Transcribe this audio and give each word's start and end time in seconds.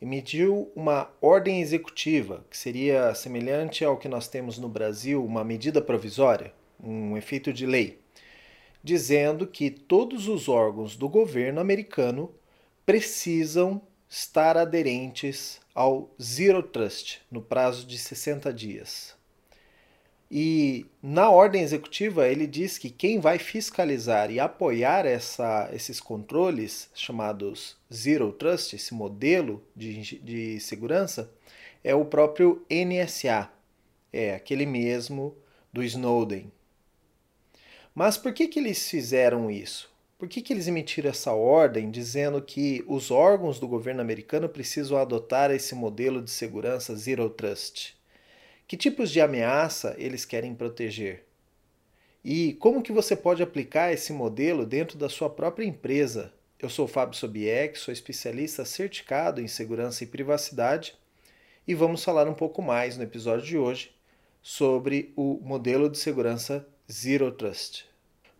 emitiu 0.00 0.72
uma 0.74 1.10
ordem 1.20 1.60
executiva, 1.60 2.44
que 2.48 2.56
seria 2.56 3.14
semelhante 3.14 3.84
ao 3.84 3.98
que 3.98 4.08
nós 4.08 4.28
temos 4.28 4.58
no 4.58 4.68
Brasil, 4.68 5.24
uma 5.24 5.44
medida 5.44 5.82
provisória, 5.82 6.52
um 6.82 7.16
efeito 7.16 7.52
de 7.52 7.66
lei, 7.66 8.00
dizendo 8.82 9.46
que 9.46 9.70
todos 9.70 10.26
os 10.26 10.48
órgãos 10.48 10.96
do 10.96 11.08
governo 11.08 11.60
americano 11.60 12.32
precisam 12.86 13.82
estar 14.08 14.56
aderentes 14.56 15.60
ao 15.74 16.10
Zero 16.20 16.62
Trust 16.62 17.20
no 17.30 17.42
prazo 17.42 17.86
de 17.86 17.98
60 17.98 18.52
dias. 18.52 19.19
E 20.30 20.86
na 21.02 21.28
ordem 21.28 21.60
executiva 21.60 22.28
ele 22.28 22.46
diz 22.46 22.78
que 22.78 22.88
quem 22.88 23.18
vai 23.18 23.36
fiscalizar 23.36 24.30
e 24.30 24.38
apoiar 24.38 25.04
essa, 25.04 25.68
esses 25.72 25.98
controles, 25.98 26.88
chamados 26.94 27.76
Zero 27.92 28.30
Trust, 28.32 28.76
esse 28.76 28.94
modelo 28.94 29.60
de, 29.74 30.20
de 30.20 30.60
segurança, 30.60 31.28
é 31.82 31.94
o 31.96 32.04
próprio 32.04 32.64
NSA, 32.70 33.50
é 34.12 34.34
aquele 34.34 34.66
mesmo 34.66 35.34
do 35.72 35.82
Snowden. 35.82 36.52
Mas 37.92 38.16
por 38.16 38.32
que, 38.32 38.46
que 38.46 38.60
eles 38.60 38.88
fizeram 38.88 39.50
isso? 39.50 39.90
Por 40.16 40.28
que, 40.28 40.42
que 40.42 40.52
eles 40.52 40.68
emitiram 40.68 41.10
essa 41.10 41.32
ordem 41.32 41.90
dizendo 41.90 42.40
que 42.40 42.84
os 42.86 43.10
órgãos 43.10 43.58
do 43.58 43.66
governo 43.66 44.00
americano 44.00 44.48
precisam 44.48 44.96
adotar 44.96 45.50
esse 45.50 45.74
modelo 45.74 46.22
de 46.22 46.30
segurança 46.30 46.94
Zero 46.94 47.28
Trust? 47.30 47.98
Que 48.70 48.76
tipos 48.76 49.10
de 49.10 49.20
ameaça 49.20 49.96
eles 49.98 50.24
querem 50.24 50.54
proteger? 50.54 51.24
E 52.24 52.52
como 52.60 52.84
que 52.84 52.92
você 52.92 53.16
pode 53.16 53.42
aplicar 53.42 53.92
esse 53.92 54.12
modelo 54.12 54.64
dentro 54.64 54.96
da 54.96 55.08
sua 55.08 55.28
própria 55.28 55.64
empresa? 55.64 56.32
Eu 56.56 56.70
sou 56.70 56.86
Fábio 56.86 57.18
Sobieck, 57.18 57.76
sou 57.76 57.92
especialista 57.92 58.64
certificado 58.64 59.40
em 59.40 59.48
segurança 59.48 60.04
e 60.04 60.06
privacidade 60.06 60.94
e 61.66 61.74
vamos 61.74 62.04
falar 62.04 62.28
um 62.28 62.32
pouco 62.32 62.62
mais 62.62 62.96
no 62.96 63.02
episódio 63.02 63.44
de 63.44 63.58
hoje 63.58 63.90
sobre 64.40 65.12
o 65.16 65.40
modelo 65.42 65.90
de 65.90 65.98
segurança 65.98 66.64
Zero 66.88 67.32
Trust. 67.32 67.84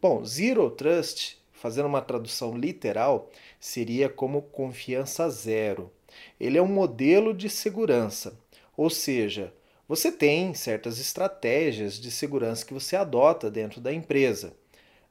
Bom, 0.01 0.25
Zero 0.25 0.71
Trust, 0.71 1.43
fazendo 1.53 1.87
uma 1.87 2.03
tradução 2.03 2.57
literal, 2.57 3.33
seria 3.59 4.09
como 4.09 4.43
confiança 4.43 5.29
zero. 5.29 5.91
Ele 6.39 6.57
é 6.57 6.63
um 6.63 6.69
modelo 6.69 7.35
de 7.35 7.51
segurança, 7.51 8.39
ou 8.77 8.89
seja, 8.89 9.53
você 9.91 10.13
tem 10.13 10.55
certas 10.55 11.01
estratégias 11.01 11.95
de 11.95 12.13
segurança 12.13 12.65
que 12.65 12.73
você 12.73 12.95
adota 12.95 13.51
dentro 13.51 13.81
da 13.81 13.93
empresa. 13.93 14.55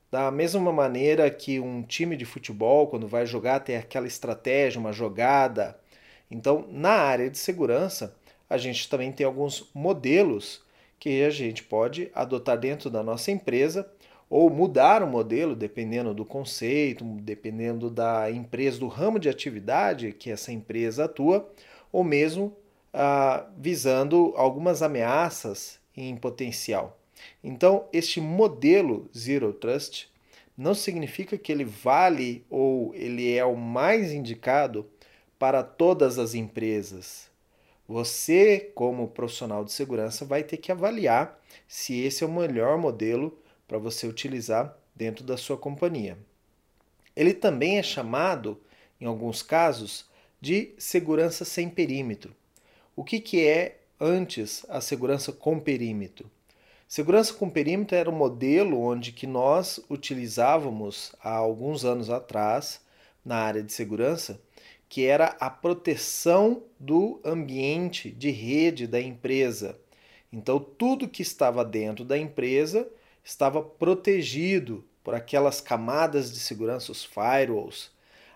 Da 0.09 0.31
mesma 0.31 0.71
maneira 0.71 1.29
que 1.29 1.59
um 1.59 1.83
time 1.83 2.15
de 2.15 2.23
futebol, 2.23 2.87
quando 2.87 3.05
vai 3.05 3.25
jogar, 3.25 3.59
tem 3.59 3.75
aquela 3.75 4.07
estratégia, 4.07 4.79
uma 4.79 4.93
jogada. 4.93 5.77
Então, 6.31 6.65
na 6.71 6.93
área 6.93 7.29
de 7.29 7.37
segurança, 7.37 8.15
a 8.49 8.57
gente 8.57 8.87
também 8.87 9.11
tem 9.11 9.25
alguns 9.25 9.69
modelos 9.73 10.63
que 10.97 11.23
a 11.23 11.29
gente 11.29 11.61
pode 11.61 12.09
adotar 12.15 12.57
dentro 12.57 12.89
da 12.89 13.03
nossa 13.03 13.31
empresa 13.31 13.85
ou 14.29 14.49
mudar 14.49 15.03
o 15.03 15.07
modelo 15.07 15.57
dependendo 15.57 16.13
do 16.13 16.23
conceito, 16.23 17.03
dependendo 17.03 17.89
da 17.89 18.31
empresa, 18.31 18.79
do 18.79 18.87
ramo 18.87 19.19
de 19.19 19.27
atividade 19.27 20.13
que 20.13 20.31
essa 20.31 20.53
empresa 20.53 21.03
atua, 21.03 21.51
ou 21.91 22.01
mesmo 22.01 22.55
ah, 22.93 23.47
visando 23.57 24.33
algumas 24.35 24.81
ameaças 24.81 25.79
em 25.95 26.15
potencial. 26.15 26.99
Então, 27.43 27.87
este 27.91 28.21
modelo 28.21 29.09
Zero 29.15 29.53
Trust 29.53 30.09
não 30.57 30.73
significa 30.73 31.37
que 31.37 31.51
ele 31.51 31.63
vale 31.63 32.45
ou 32.49 32.93
ele 32.93 33.33
é 33.33 33.45
o 33.45 33.55
mais 33.55 34.11
indicado 34.11 34.89
para 35.37 35.63
todas 35.63 36.19
as 36.19 36.33
empresas. 36.33 37.29
Você, 37.87 38.71
como 38.75 39.07
profissional 39.07 39.63
de 39.63 39.71
segurança, 39.71 40.25
vai 40.25 40.43
ter 40.43 40.57
que 40.57 40.71
avaliar 40.71 41.39
se 41.67 41.99
esse 42.01 42.23
é 42.23 42.27
o 42.27 42.31
melhor 42.31 42.77
modelo 42.77 43.39
para 43.67 43.77
você 43.77 44.05
utilizar 44.05 44.77
dentro 44.95 45.23
da 45.23 45.37
sua 45.37 45.57
companhia. 45.57 46.17
Ele 47.15 47.33
também 47.33 47.79
é 47.79 47.83
chamado, 47.83 48.61
em 48.99 49.05
alguns 49.05 49.41
casos, 49.41 50.07
de 50.41 50.73
segurança 50.77 51.43
sem 51.45 51.69
perímetro. 51.69 52.35
O 52.99 53.03
que, 53.05 53.21
que 53.21 53.47
é 53.47 53.79
antes 53.97 54.65
a 54.67 54.81
segurança 54.81 55.31
com 55.31 55.57
perímetro? 55.57 56.29
Segurança 56.85 57.33
com 57.33 57.49
perímetro 57.49 57.95
era 57.95 58.09
um 58.09 58.13
modelo 58.13 58.77
onde 58.77 59.13
que 59.13 59.25
nós 59.25 59.79
utilizávamos 59.89 61.15
há 61.23 61.33
alguns 61.33 61.85
anos 61.85 62.09
atrás 62.09 62.81
na 63.23 63.37
área 63.37 63.63
de 63.63 63.71
segurança, 63.71 64.41
que 64.89 65.05
era 65.05 65.27
a 65.39 65.49
proteção 65.49 66.61
do 66.77 67.21
ambiente 67.23 68.11
de 68.11 68.31
rede 68.31 68.85
da 68.85 68.99
empresa. 68.99 69.79
Então 70.29 70.59
tudo 70.59 71.07
que 71.07 71.21
estava 71.21 71.63
dentro 71.63 72.03
da 72.03 72.17
empresa 72.17 72.85
estava 73.23 73.61
protegido 73.61 74.83
por 75.05 75.15
aquelas 75.15 75.61
camadas 75.61 76.33
de 76.33 76.39
segurança, 76.39 76.91
os 76.91 77.05
firewalls. 77.05 77.91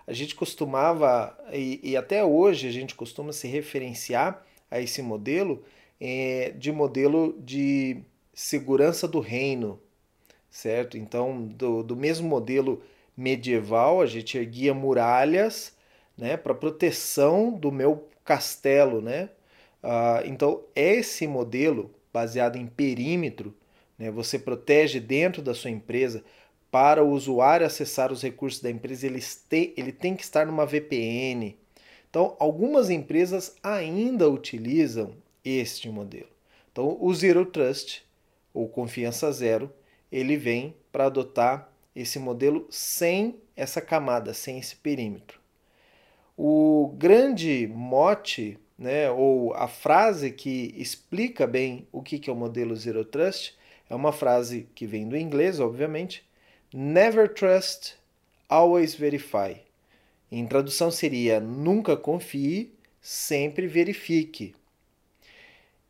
A 0.06 0.14
gente 0.14 0.34
costumava, 0.34 1.38
e, 1.52 1.80
e 1.82 1.98
até 1.98 2.24
hoje 2.24 2.66
a 2.66 2.72
gente 2.72 2.94
costuma 2.94 3.30
se 3.30 3.46
referenciar 3.46 4.42
a 4.74 4.80
esse 4.80 5.00
modelo 5.00 5.62
é, 6.00 6.52
de 6.58 6.72
modelo 6.72 7.36
de 7.38 7.98
segurança 8.34 9.06
do 9.06 9.20
reino, 9.20 9.80
certo? 10.50 10.98
Então, 10.98 11.46
do, 11.46 11.84
do 11.84 11.96
mesmo 11.96 12.28
modelo 12.28 12.82
medieval, 13.16 14.00
a 14.00 14.06
gente 14.06 14.36
erguia 14.36 14.74
muralhas 14.74 15.76
né, 16.18 16.36
para 16.36 16.52
proteção 16.54 17.52
do 17.52 17.70
meu 17.70 18.08
castelo, 18.24 19.00
né? 19.00 19.30
Ah, 19.80 20.22
então, 20.24 20.62
esse 20.74 21.26
modelo 21.28 21.94
baseado 22.12 22.56
em 22.56 22.66
perímetro, 22.66 23.54
né, 23.96 24.10
você 24.10 24.38
protege 24.38 24.98
dentro 24.98 25.40
da 25.40 25.54
sua 25.54 25.70
empresa 25.70 26.24
para 26.70 27.04
o 27.04 27.10
usuário 27.10 27.64
acessar 27.64 28.10
os 28.10 28.22
recursos 28.22 28.60
da 28.60 28.70
empresa, 28.70 29.06
ele, 29.06 29.22
tem, 29.48 29.72
ele 29.76 29.92
tem 29.92 30.16
que 30.16 30.24
estar 30.24 30.44
numa 30.44 30.66
VPN, 30.66 31.56
então, 32.14 32.36
algumas 32.38 32.90
empresas 32.90 33.56
ainda 33.60 34.30
utilizam 34.30 35.16
este 35.44 35.88
modelo. 35.88 36.28
Então, 36.70 36.96
o 37.00 37.12
Zero 37.12 37.44
Trust, 37.44 38.04
ou 38.52 38.68
confiança 38.68 39.32
zero, 39.32 39.68
ele 40.12 40.36
vem 40.36 40.76
para 40.92 41.06
adotar 41.06 41.68
esse 41.92 42.20
modelo 42.20 42.68
sem 42.70 43.34
essa 43.56 43.80
camada, 43.80 44.32
sem 44.32 44.60
esse 44.60 44.76
perímetro. 44.76 45.40
O 46.36 46.94
grande 46.96 47.66
mote, 47.66 48.60
né, 48.78 49.10
ou 49.10 49.52
a 49.52 49.66
frase 49.66 50.30
que 50.30 50.72
explica 50.76 51.48
bem 51.48 51.88
o 51.90 52.00
que 52.00 52.30
é 52.30 52.32
o 52.32 52.36
modelo 52.36 52.76
Zero 52.76 53.04
Trust, 53.04 53.58
é 53.90 53.94
uma 53.96 54.12
frase 54.12 54.68
que 54.72 54.86
vem 54.86 55.08
do 55.08 55.16
inglês, 55.16 55.58
obviamente. 55.58 56.24
Never 56.72 57.28
trust, 57.34 57.96
always 58.48 58.94
verify. 58.94 59.63
Em 60.36 60.48
tradução 60.48 60.90
seria: 60.90 61.38
nunca 61.38 61.96
confie, 61.96 62.74
sempre 63.00 63.68
verifique. 63.68 64.52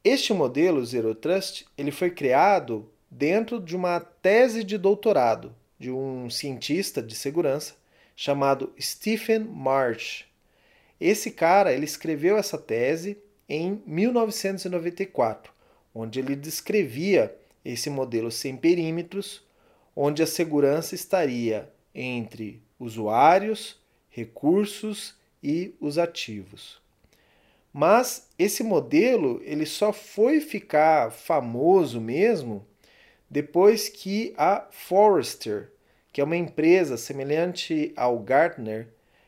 Este 0.04 0.34
modelo 0.34 0.84
Zero 0.84 1.14
Trust 1.14 1.64
ele 1.78 1.90
foi 1.90 2.10
criado 2.10 2.86
dentro 3.10 3.58
de 3.58 3.74
uma 3.74 3.98
tese 3.98 4.62
de 4.62 4.76
doutorado 4.76 5.54
de 5.78 5.90
um 5.90 6.28
cientista 6.28 7.02
de 7.02 7.14
segurança 7.14 7.74
chamado 8.14 8.70
Stephen 8.78 9.40
Marsh. 9.44 10.26
Esse 11.00 11.30
cara 11.30 11.72
ele 11.72 11.86
escreveu 11.86 12.36
essa 12.36 12.58
tese 12.58 13.16
em 13.48 13.82
1994, 13.86 15.54
onde 15.94 16.20
ele 16.20 16.36
descrevia 16.36 17.34
esse 17.64 17.88
modelo 17.88 18.30
sem 18.30 18.58
perímetros, 18.58 19.42
onde 19.96 20.22
a 20.22 20.26
segurança 20.26 20.94
estaria 20.94 21.72
entre 21.94 22.62
usuários, 22.78 23.82
recursos 24.14 25.16
e 25.42 25.74
os 25.80 25.98
ativos. 25.98 26.80
Mas 27.72 28.28
esse 28.38 28.62
modelo 28.62 29.42
ele 29.44 29.66
só 29.66 29.92
foi 29.92 30.40
ficar 30.40 31.10
famoso 31.10 32.00
mesmo 32.00 32.64
depois 33.28 33.88
que 33.88 34.32
a 34.36 34.68
Forrester, 34.70 35.72
que 36.12 36.20
é 36.20 36.24
uma 36.24 36.36
empresa 36.36 36.96
semelhante 36.96 37.92
ao 37.96 38.16
Gartner, 38.20 38.86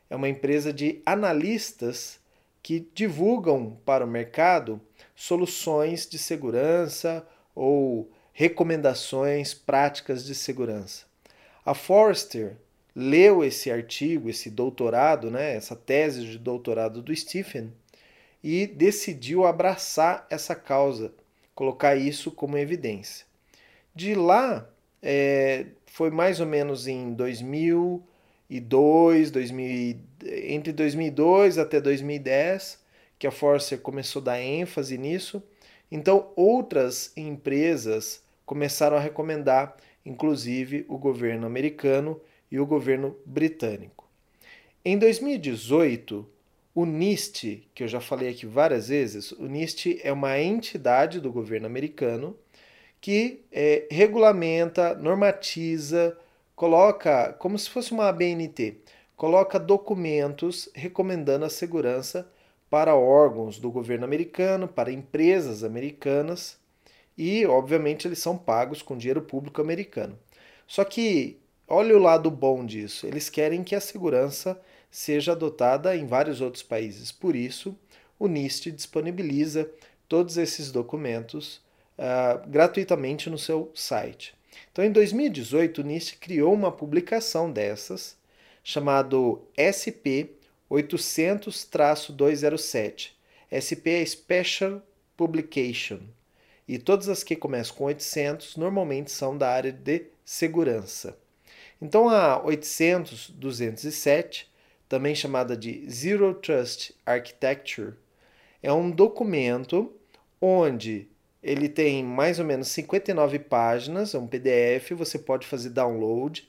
é 0.08 0.14
uma 0.14 0.28
empresa 0.28 0.72
de 0.72 1.02
analistas 1.04 2.20
que 2.62 2.88
divulgam 2.94 3.76
para 3.84 4.04
o 4.04 4.08
mercado 4.08 4.80
soluções 5.16 6.06
de 6.06 6.16
segurança 6.16 7.26
ou 7.56 8.08
recomendações 8.32 9.52
práticas 9.52 10.24
de 10.24 10.34
segurança. 10.36 11.04
A 11.64 11.74
Forrester 11.74 12.56
leu 12.96 13.44
esse 13.44 13.70
artigo, 13.70 14.28
esse 14.30 14.50
doutorado, 14.50 15.30
né, 15.30 15.54
essa 15.54 15.76
tese 15.76 16.24
de 16.24 16.38
doutorado 16.38 17.02
do 17.02 17.14
Stephen 17.14 17.70
e 18.42 18.66
decidiu 18.66 19.44
abraçar 19.44 20.26
essa 20.30 20.54
causa, 20.54 21.12
colocar 21.54 21.94
isso 21.94 22.30
como 22.30 22.56
evidência. 22.56 23.26
De 23.94 24.14
lá, 24.14 24.66
é, 25.02 25.66
foi 25.86 26.10
mais 26.10 26.40
ou 26.40 26.46
menos 26.46 26.86
em 26.86 27.12
2002, 27.12 29.30
2000, 29.30 29.98
entre 30.24 30.72
2002 30.72 31.58
até 31.58 31.78
2010, 31.80 32.80
que 33.18 33.26
a 33.26 33.30
Forrester 33.30 33.78
começou 33.80 34.22
a 34.22 34.26
dar 34.26 34.40
ênfase 34.40 34.96
nisso. 34.96 35.42
Então, 35.90 36.30
outras 36.34 37.12
empresas 37.16 38.22
começaram 38.44 38.96
a 38.96 39.00
recomendar, 39.00 39.76
inclusive 40.04 40.84
o 40.88 40.96
governo 40.96 41.46
americano 41.46 42.20
e 42.50 42.58
o 42.58 42.66
governo 42.66 43.16
britânico. 43.24 44.08
Em 44.84 44.98
2018, 44.98 46.26
o 46.74 46.84
NIST, 46.84 47.68
que 47.74 47.82
eu 47.84 47.88
já 47.88 48.00
falei 48.00 48.28
aqui 48.28 48.46
várias 48.46 48.88
vezes, 48.88 49.32
o 49.32 49.46
NIST 49.46 49.98
é 50.02 50.12
uma 50.12 50.38
entidade 50.38 51.20
do 51.20 51.32
governo 51.32 51.66
americano 51.66 52.36
que 53.00 53.44
é, 53.52 53.86
regulamenta, 53.90 54.94
normatiza, 54.94 56.16
coloca, 56.54 57.32
como 57.34 57.58
se 57.58 57.70
fosse 57.70 57.92
uma 57.92 58.08
ABNT, 58.08 58.78
coloca 59.16 59.58
documentos 59.58 60.68
recomendando 60.74 61.44
a 61.44 61.50
segurança 61.50 62.30
para 62.68 62.94
órgãos 62.94 63.58
do 63.58 63.70
governo 63.70 64.04
americano, 64.04 64.66
para 64.68 64.92
empresas 64.92 65.62
americanas 65.62 66.58
e, 67.16 67.46
obviamente, 67.46 68.06
eles 68.06 68.18
são 68.18 68.36
pagos 68.36 68.82
com 68.82 68.96
dinheiro 68.96 69.22
público 69.22 69.60
americano. 69.60 70.18
Só 70.66 70.84
que, 70.84 71.38
olha 71.68 71.96
o 71.96 72.00
lado 72.00 72.30
bom 72.30 72.64
disso: 72.64 73.06
eles 73.06 73.28
querem 73.28 73.64
que 73.64 73.74
a 73.74 73.80
segurança 73.80 74.60
seja 74.90 75.32
adotada 75.32 75.96
em 75.96 76.06
vários 76.06 76.40
outros 76.40 76.62
países. 76.62 77.12
Por 77.12 77.36
isso, 77.36 77.76
o 78.18 78.28
NIST 78.28 78.70
disponibiliza 78.70 79.70
todos 80.08 80.36
esses 80.36 80.70
documentos 80.72 81.60
uh, 81.98 82.48
gratuitamente 82.48 83.28
no 83.28 83.38
seu 83.38 83.72
site. 83.74 84.34
Então, 84.72 84.84
em 84.84 84.92
2018, 84.92 85.80
o 85.80 85.84
NIST 85.84 86.18
criou 86.18 86.54
uma 86.54 86.72
publicação 86.72 87.50
dessas, 87.50 88.16
chamado 88.62 89.42
SP 89.56 90.36
800-207. 90.70 93.10
SP 93.52 94.02
é 94.02 94.04
Special 94.04 94.82
Publication 95.16 96.00
e 96.68 96.78
todas 96.78 97.08
as 97.08 97.22
que 97.22 97.36
começam 97.36 97.76
com 97.76 97.84
800 97.84 98.56
normalmente 98.56 99.10
são 99.10 99.38
da 99.38 99.48
área 99.48 99.72
de 99.72 100.06
segurança. 100.24 101.16
Então 101.80 102.08
a 102.08 102.42
800-207, 102.44 104.46
também 104.88 105.14
chamada 105.14 105.56
de 105.56 105.88
Zero 105.90 106.34
Trust 106.34 106.94
Architecture, 107.04 107.94
é 108.62 108.72
um 108.72 108.90
documento 108.90 109.92
onde 110.40 111.08
ele 111.42 111.68
tem 111.68 112.02
mais 112.02 112.38
ou 112.38 112.44
menos 112.44 112.68
59 112.68 113.38
páginas, 113.38 114.14
é 114.14 114.18
um 114.18 114.26
PDF, 114.26 114.92
você 114.92 115.18
pode 115.18 115.46
fazer 115.46 115.70
download 115.70 116.48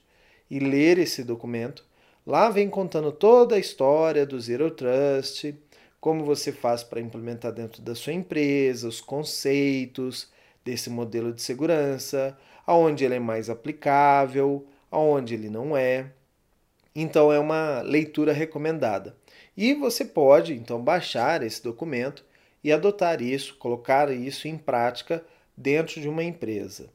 e 0.50 0.60
ler 0.60 0.98
esse 0.98 1.24
documento. 1.24 1.86
Lá 2.26 2.50
vem 2.50 2.70
contando 2.70 3.12
toda 3.12 3.56
a 3.56 3.60
história 3.60 4.26
do 4.26 4.40
Zero 4.40 4.72
Trust, 4.72 5.56
como 6.00 6.26
você 6.26 6.52
faz 6.52 6.84
para 6.84 7.02
implementar 7.02 7.52
dentro 7.52 7.82
da 7.82 7.96
sua 7.96 8.14
empresa, 8.14 8.88
os 8.88 9.02
conceitos 9.02 10.32
desse 10.64 10.90
modelo 10.90 11.34
de 11.34 11.42
segurança, 11.42 12.38
aonde 12.66 13.06
ele 13.06 13.16
é 13.16 13.20
mais 13.20 13.50
aplicável, 13.50 14.68
aonde 14.92 15.34
ele 15.34 15.50
não 15.50 15.76
é. 15.76 16.12
Então 16.96 17.32
é 17.32 17.40
uma 17.40 17.82
leitura 17.82 18.34
recomendada. 18.34 19.16
E 19.56 19.74
você 19.74 20.04
pode 20.04 20.54
então 20.54 20.82
baixar 20.82 21.44
esse 21.44 21.64
documento 21.64 22.26
e 22.64 22.72
adotar 22.72 23.22
isso, 23.22 23.56
colocar 23.58 24.12
isso 24.12 24.48
em 24.48 24.58
prática 24.58 25.24
dentro 25.56 26.02
de 26.02 26.08
uma 26.08 26.24
empresa. 26.24 26.90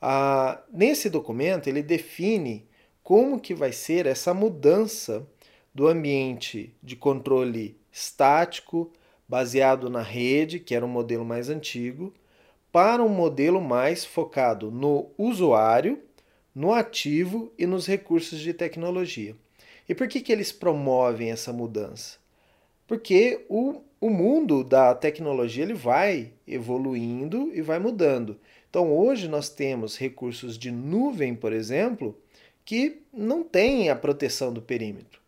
Ah, 0.00 0.60
nesse 0.72 1.08
documento 1.08 1.68
ele 1.68 1.82
define 1.82 2.66
como 3.02 3.40
que 3.40 3.54
vai 3.54 3.72
ser 3.72 4.06
essa 4.06 4.34
mudança 4.34 5.26
do 5.74 5.86
ambiente 5.86 6.74
de 6.82 6.96
controle 6.96 7.76
estático, 7.90 8.90
baseado 9.28 9.88
na 9.88 10.02
rede, 10.02 10.58
que 10.58 10.74
era 10.74 10.84
um 10.84 10.88
modelo 10.88 11.24
mais 11.24 11.48
antigo, 11.48 12.12
para 12.70 13.02
um 13.02 13.08
modelo 13.08 13.60
mais 13.60 14.04
focado 14.04 14.70
no 14.70 15.10
usuário, 15.16 16.02
no 16.54 16.72
ativo 16.72 17.52
e 17.58 17.66
nos 17.66 17.86
recursos 17.86 18.40
de 18.40 18.52
tecnologia. 18.52 19.34
E 19.88 19.94
por 19.94 20.08
que, 20.08 20.20
que 20.20 20.32
eles 20.32 20.52
promovem 20.52 21.30
essa 21.30 21.52
mudança? 21.52 22.18
Porque 22.86 23.44
o, 23.48 23.80
o 24.00 24.10
mundo 24.10 24.62
da 24.62 24.94
tecnologia 24.94 25.64
ele 25.64 25.74
vai 25.74 26.32
evoluindo 26.46 27.50
e 27.54 27.62
vai 27.62 27.78
mudando. 27.78 28.38
Então 28.68 28.92
hoje 28.92 29.28
nós 29.28 29.48
temos 29.48 29.98
recursos 29.98 30.58
de 30.58 30.70
nuvem, 30.70 31.34
por 31.34 31.52
exemplo, 31.52 32.18
que 32.64 33.02
não 33.12 33.42
têm 33.42 33.90
a 33.90 33.96
proteção 33.96 34.52
do 34.52 34.62
perímetro. 34.62 35.20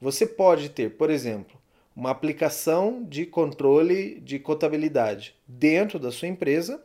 Você 0.00 0.26
pode 0.26 0.70
ter, 0.70 0.90
por 0.96 1.10
exemplo, 1.10 1.60
uma 1.94 2.10
aplicação 2.10 3.04
de 3.04 3.26
controle 3.26 4.20
de 4.20 4.38
contabilidade 4.38 5.34
dentro 5.46 5.98
da 5.98 6.10
sua 6.10 6.28
empresa, 6.28 6.82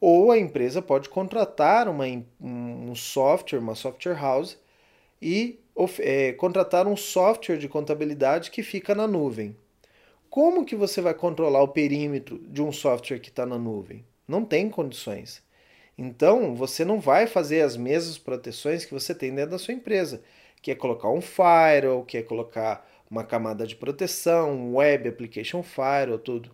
ou 0.00 0.30
a 0.30 0.38
empresa 0.38 0.80
pode 0.80 1.08
contratar 1.08 1.88
uma, 1.88 2.04
um 2.40 2.94
software, 2.94 3.58
uma 3.58 3.74
software 3.74 4.18
house, 4.18 4.58
e 5.20 5.60
é, 5.98 6.32
contratar 6.32 6.86
um 6.86 6.96
software 6.96 7.58
de 7.58 7.68
contabilidade 7.68 8.50
que 8.50 8.62
fica 8.62 8.94
na 8.94 9.06
nuvem. 9.06 9.54
Como 10.30 10.64
que 10.64 10.76
você 10.76 11.00
vai 11.00 11.12
controlar 11.12 11.62
o 11.62 11.68
perímetro 11.68 12.38
de 12.38 12.62
um 12.62 12.72
software 12.72 13.18
que 13.18 13.28
está 13.28 13.44
na 13.44 13.58
nuvem? 13.58 14.04
Não 14.26 14.44
tem 14.44 14.70
condições. 14.70 15.42
Então, 15.98 16.54
você 16.54 16.84
não 16.84 17.00
vai 17.00 17.26
fazer 17.26 17.60
as 17.60 17.76
mesmas 17.76 18.16
proteções 18.16 18.84
que 18.84 18.94
você 18.94 19.14
tem 19.14 19.34
dentro 19.34 19.50
da 19.50 19.58
sua 19.58 19.74
empresa, 19.74 20.22
que 20.62 20.70
é 20.70 20.74
colocar 20.74 21.10
um 21.10 21.20
firewall, 21.20 22.04
que 22.04 22.16
é 22.16 22.22
colocar 22.22 22.88
uma 23.10 23.24
camada 23.24 23.66
de 23.66 23.76
proteção, 23.76 24.52
um 24.52 24.76
web 24.76 25.08
application 25.08 25.62
firewall, 25.62 26.18
tudo. 26.18 26.50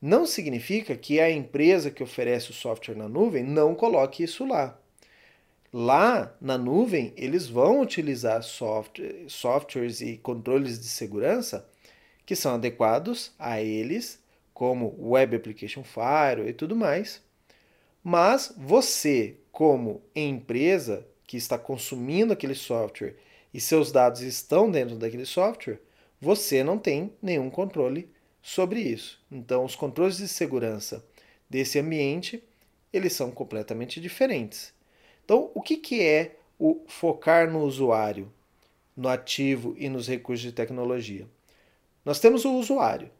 Não 0.00 0.26
significa 0.26 0.96
que 0.96 1.18
a 1.18 1.30
empresa 1.30 1.90
que 1.90 2.02
oferece 2.02 2.50
o 2.50 2.54
software 2.54 2.94
na 2.94 3.08
nuvem 3.08 3.42
não 3.42 3.74
coloque 3.74 4.22
isso 4.22 4.46
lá. 4.46 4.78
Lá 5.72 6.34
na 6.40 6.56
nuvem, 6.56 7.12
eles 7.16 7.48
vão 7.48 7.80
utilizar 7.80 8.42
software, 8.42 9.24
softwares 9.28 10.00
e 10.00 10.16
controles 10.16 10.78
de 10.78 10.86
segurança 10.86 11.68
que 12.24 12.36
são 12.36 12.54
adequados 12.54 13.32
a 13.38 13.60
eles, 13.60 14.22
como 14.54 14.94
Web 14.98 15.36
Application 15.36 15.82
Firewall 15.82 16.48
e 16.48 16.52
tudo 16.52 16.76
mais. 16.76 17.22
Mas 18.02 18.54
você, 18.56 19.36
como 19.50 20.02
empresa 20.14 21.06
que 21.26 21.36
está 21.36 21.58
consumindo 21.58 22.32
aquele 22.32 22.54
software 22.54 23.16
e 23.52 23.60
seus 23.60 23.90
dados 23.90 24.20
estão 24.20 24.70
dentro 24.70 24.96
daquele 24.96 25.26
software, 25.26 25.80
você 26.20 26.64
não 26.64 26.78
tem 26.78 27.12
nenhum 27.20 27.50
controle 27.50 28.08
sobre 28.48 28.80
isso. 28.80 29.20
Então, 29.30 29.62
os 29.62 29.76
controles 29.76 30.16
de 30.16 30.26
segurança 30.26 31.04
desse 31.50 31.78
ambiente, 31.78 32.42
eles 32.90 33.12
são 33.12 33.30
completamente 33.30 34.00
diferentes. 34.00 34.72
Então, 35.22 35.50
o 35.54 35.60
que, 35.60 35.76
que 35.76 36.00
é 36.00 36.36
o 36.58 36.82
focar 36.88 37.50
no 37.50 37.60
usuário, 37.60 38.32
no 38.96 39.06
ativo 39.06 39.74
e 39.76 39.90
nos 39.90 40.08
recursos 40.08 40.42
de 40.42 40.52
tecnologia? 40.52 41.28
Nós 42.02 42.20
temos 42.20 42.46
o 42.46 42.54
usuário. 42.54 43.10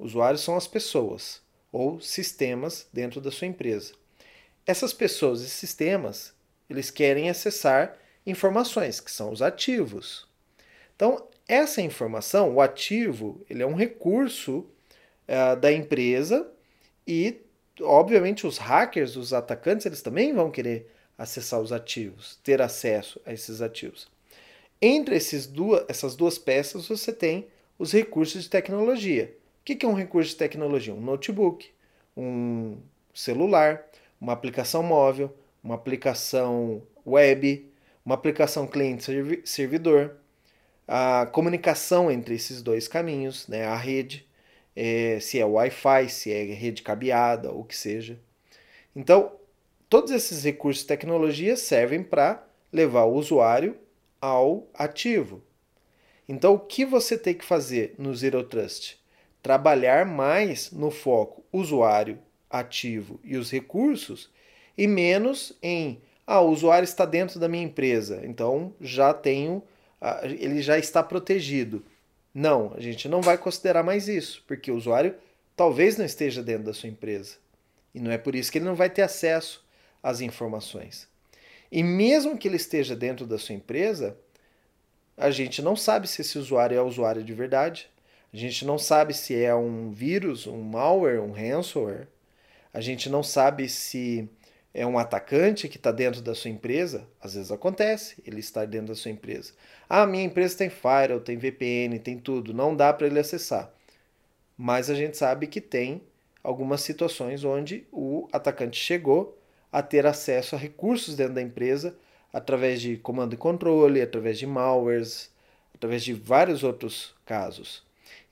Usuários 0.00 0.42
são 0.42 0.56
as 0.56 0.66
pessoas 0.66 1.40
ou 1.70 2.00
sistemas 2.00 2.88
dentro 2.92 3.20
da 3.20 3.30
sua 3.30 3.46
empresa. 3.46 3.94
Essas 4.66 4.92
pessoas 4.92 5.42
e 5.42 5.48
sistemas, 5.48 6.34
eles 6.68 6.90
querem 6.90 7.30
acessar 7.30 7.96
informações, 8.26 8.98
que 8.98 9.12
são 9.12 9.30
os 9.30 9.42
ativos. 9.42 10.26
Então, 10.96 11.28
essa 11.46 11.80
informação, 11.80 12.54
o 12.54 12.60
ativo, 12.60 13.44
ele 13.48 13.62
é 13.62 13.66
um 13.66 13.74
recurso 13.74 14.68
uh, 15.28 15.56
da 15.56 15.72
empresa 15.72 16.50
e, 17.06 17.40
obviamente, 17.80 18.46
os 18.46 18.58
hackers, 18.58 19.16
os 19.16 19.32
atacantes, 19.32 19.86
eles 19.86 20.02
também 20.02 20.32
vão 20.32 20.50
querer 20.50 20.90
acessar 21.16 21.60
os 21.60 21.72
ativos, 21.72 22.38
ter 22.42 22.60
acesso 22.60 23.20
a 23.24 23.32
esses 23.32 23.60
ativos. 23.60 24.08
Entre 24.80 25.14
esses 25.14 25.46
duas, 25.46 25.84
essas 25.88 26.16
duas 26.16 26.38
peças, 26.38 26.88
você 26.88 27.12
tem 27.12 27.46
os 27.78 27.92
recursos 27.92 28.42
de 28.42 28.50
tecnologia. 28.50 29.36
O 29.60 29.64
que 29.64 29.86
é 29.86 29.88
um 29.88 29.94
recurso 29.94 30.30
de 30.30 30.36
tecnologia? 30.36 30.92
Um 30.92 31.00
notebook, 31.00 31.70
um 32.16 32.78
celular, 33.14 33.84
uma 34.20 34.32
aplicação 34.32 34.82
móvel, 34.82 35.32
uma 35.62 35.76
aplicação 35.76 36.82
web, 37.06 37.70
uma 38.04 38.14
aplicação 38.14 38.66
cliente-servidor, 38.66 40.16
a 40.86 41.26
comunicação 41.26 42.10
entre 42.10 42.34
esses 42.34 42.62
dois 42.62 42.88
caminhos, 42.88 43.46
né, 43.46 43.64
a 43.64 43.76
rede. 43.76 44.26
É, 44.74 45.18
se 45.20 45.38
é 45.38 45.44
Wi-Fi, 45.44 46.08
se 46.08 46.32
é 46.32 46.44
rede 46.54 46.82
cabeada, 46.82 47.52
o 47.52 47.64
que 47.64 47.76
seja. 47.76 48.18
Então, 48.94 49.32
todos 49.88 50.10
esses 50.10 50.44
recursos 50.44 50.82
de 50.82 50.88
tecnologia 50.88 51.56
servem 51.56 52.02
para 52.02 52.46
levar 52.72 53.04
o 53.04 53.14
usuário 53.14 53.76
ao 54.20 54.66
ativo. 54.74 55.42
Então, 56.28 56.54
o 56.54 56.58
que 56.58 56.84
você 56.84 57.18
tem 57.18 57.34
que 57.34 57.44
fazer 57.44 57.94
no 57.98 58.14
Zero 58.14 58.44
Trust? 58.44 58.98
Trabalhar 59.42 60.06
mais 60.06 60.70
no 60.70 60.90
foco 60.90 61.44
usuário, 61.52 62.18
ativo 62.48 63.18
e 63.24 63.36
os 63.36 63.50
recursos 63.50 64.30
e 64.76 64.86
menos 64.86 65.56
em 65.62 66.00
ah, 66.26 66.40
o 66.40 66.50
usuário 66.50 66.84
está 66.84 67.04
dentro 67.04 67.40
da 67.40 67.48
minha 67.48 67.64
empresa, 67.64 68.22
então 68.24 68.72
já 68.80 69.12
tenho, 69.12 69.62
ele 70.22 70.62
já 70.62 70.78
está 70.78 71.02
protegido. 71.02 71.84
Não, 72.34 72.72
a 72.74 72.80
gente 72.80 73.08
não 73.08 73.20
vai 73.20 73.36
considerar 73.36 73.82
mais 73.82 74.08
isso, 74.08 74.42
porque 74.46 74.70
o 74.70 74.76
usuário 74.76 75.14
talvez 75.56 75.96
não 75.96 76.04
esteja 76.04 76.42
dentro 76.42 76.64
da 76.64 76.74
sua 76.74 76.88
empresa. 76.88 77.36
E 77.94 78.00
não 78.00 78.10
é 78.10 78.16
por 78.16 78.34
isso 78.34 78.50
que 78.50 78.58
ele 78.58 78.64
não 78.64 78.74
vai 78.74 78.88
ter 78.88 79.02
acesso 79.02 79.64
às 80.02 80.20
informações. 80.20 81.06
E 81.70 81.82
mesmo 81.82 82.36
que 82.36 82.48
ele 82.48 82.56
esteja 82.56 82.96
dentro 82.96 83.26
da 83.26 83.38
sua 83.38 83.54
empresa, 83.54 84.16
a 85.16 85.30
gente 85.30 85.60
não 85.60 85.76
sabe 85.76 86.08
se 86.08 86.22
esse 86.22 86.38
usuário 86.38 86.76
é 86.76 86.82
usuário 86.82 87.22
de 87.22 87.34
verdade. 87.34 87.88
A 88.32 88.36
gente 88.36 88.64
não 88.64 88.78
sabe 88.78 89.12
se 89.12 89.34
é 89.34 89.54
um 89.54 89.90
vírus, 89.90 90.46
um 90.46 90.62
malware, 90.62 91.22
um 91.22 91.32
ransomware. 91.32 92.08
A 92.72 92.80
gente 92.80 93.10
não 93.10 93.22
sabe 93.22 93.68
se 93.68 94.28
é 94.74 94.86
um 94.86 94.98
atacante 94.98 95.68
que 95.68 95.76
está 95.76 95.92
dentro 95.92 96.22
da 96.22 96.34
sua 96.34 96.50
empresa, 96.50 97.06
às 97.20 97.34
vezes 97.34 97.52
acontece, 97.52 98.22
ele 98.26 98.40
está 98.40 98.64
dentro 98.64 98.88
da 98.88 98.94
sua 98.94 99.10
empresa. 99.10 99.52
Ah, 99.88 100.06
minha 100.06 100.24
empresa 100.24 100.56
tem 100.56 100.70
firewall, 100.70 101.20
tem 101.20 101.36
VPN, 101.36 101.98
tem 101.98 102.18
tudo, 102.18 102.54
não 102.54 102.74
dá 102.74 102.92
para 102.92 103.06
ele 103.06 103.18
acessar. 103.18 103.70
Mas 104.56 104.88
a 104.88 104.94
gente 104.94 105.16
sabe 105.16 105.46
que 105.46 105.60
tem 105.60 106.02
algumas 106.42 106.80
situações 106.80 107.44
onde 107.44 107.86
o 107.92 108.28
atacante 108.32 108.78
chegou 108.78 109.38
a 109.70 109.82
ter 109.82 110.06
acesso 110.06 110.54
a 110.54 110.58
recursos 110.58 111.16
dentro 111.16 111.34
da 111.34 111.42
empresa 111.42 111.96
através 112.32 112.80
de 112.80 112.96
comando 112.96 113.34
e 113.34 113.36
controle, 113.36 114.00
através 114.00 114.38
de 114.38 114.46
malwares, 114.46 115.30
através 115.74 116.02
de 116.02 116.14
vários 116.14 116.62
outros 116.62 117.14
casos. 117.26 117.82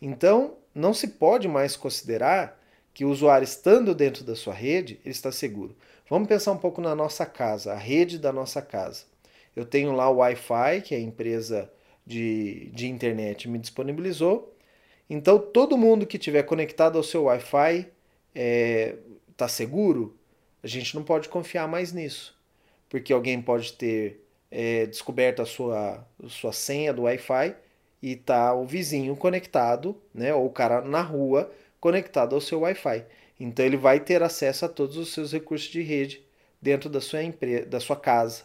Então, 0.01 0.55
não 0.75 0.95
se 0.95 1.09
pode 1.09 1.47
mais 1.47 1.77
considerar 1.77 2.60
que 2.93 3.05
o 3.05 3.11
usuário 3.11 3.45
estando 3.45 3.95
dentro 3.95 4.25
da 4.25 4.35
sua 4.35 4.55
rede, 4.55 5.01
ele 5.05 5.13
está 5.13 5.31
seguro. 5.31 5.77
Vamos 6.09 6.29
pensar 6.29 6.53
um 6.53 6.59
pouco 6.59 6.81
na 6.81 6.95
nossa 6.95 7.25
casa, 7.25 7.73
a 7.73 7.77
rede 7.77 8.19
da 8.19 8.33
nossa 8.33 8.61
casa. 8.61 9.05
Eu 9.55 9.65
tenho 9.65 9.93
lá 9.93 10.09
o 10.11 10.17
Wi-Fi, 10.17 10.83
que 10.85 10.95
a 10.95 11.01
empresa 11.01 11.71
de, 12.07 12.71
de 12.73 12.89
internet 12.89 13.49
me 13.49 13.59
disponibilizou. 13.59 14.55
Então, 15.09 15.39
todo 15.39 15.79
mundo 15.79 16.07
que 16.07 16.17
estiver 16.17 16.43
conectado 16.43 16.97
ao 16.97 17.05
seu 17.05 17.25
Wi-Fi 17.25 17.79
está 17.79 17.91
é, 18.35 18.97
tá 19.37 19.49
seguro? 19.49 20.17
A 20.63 20.67
gente 20.67 20.95
não 20.95 21.03
pode 21.03 21.29
confiar 21.29 21.67
mais 21.67 21.93
nisso, 21.93 22.37
porque 22.89 23.13
alguém 23.13 23.41
pode 23.41 23.73
ter 23.73 24.25
é, 24.51 24.87
descoberto 24.87 25.41
a 25.43 25.47
sua, 25.47 26.07
a 26.23 26.29
sua 26.29 26.53
senha 26.53 26.93
do 26.93 27.03
Wi-Fi 27.03 27.55
e 28.03 28.17
tá 28.17 28.55
o 28.55 28.67
vizinho 28.67 29.15
conectado, 29.17 29.97
né, 30.13 30.35
ou 30.35 30.47
o 30.47 30.51
cara 30.51 30.81
na 30.81 31.03
rua 31.03 31.51
conectado 31.81 32.35
ao 32.35 32.41
seu 32.41 32.61
Wi-Fi. 32.61 33.05
Então 33.39 33.65
ele 33.65 33.77
vai 33.77 33.99
ter 33.99 34.23
acesso 34.23 34.67
a 34.67 34.69
todos 34.69 34.97
os 34.97 35.13
seus 35.13 35.33
recursos 35.33 35.69
de 35.69 35.83
rede 35.83 36.25
dentro 36.61 36.91
da 36.91 37.01
sua 37.01 37.23
empresa, 37.23 37.67
da 37.67 37.81
sua 37.81 37.97
casa. 37.97 38.45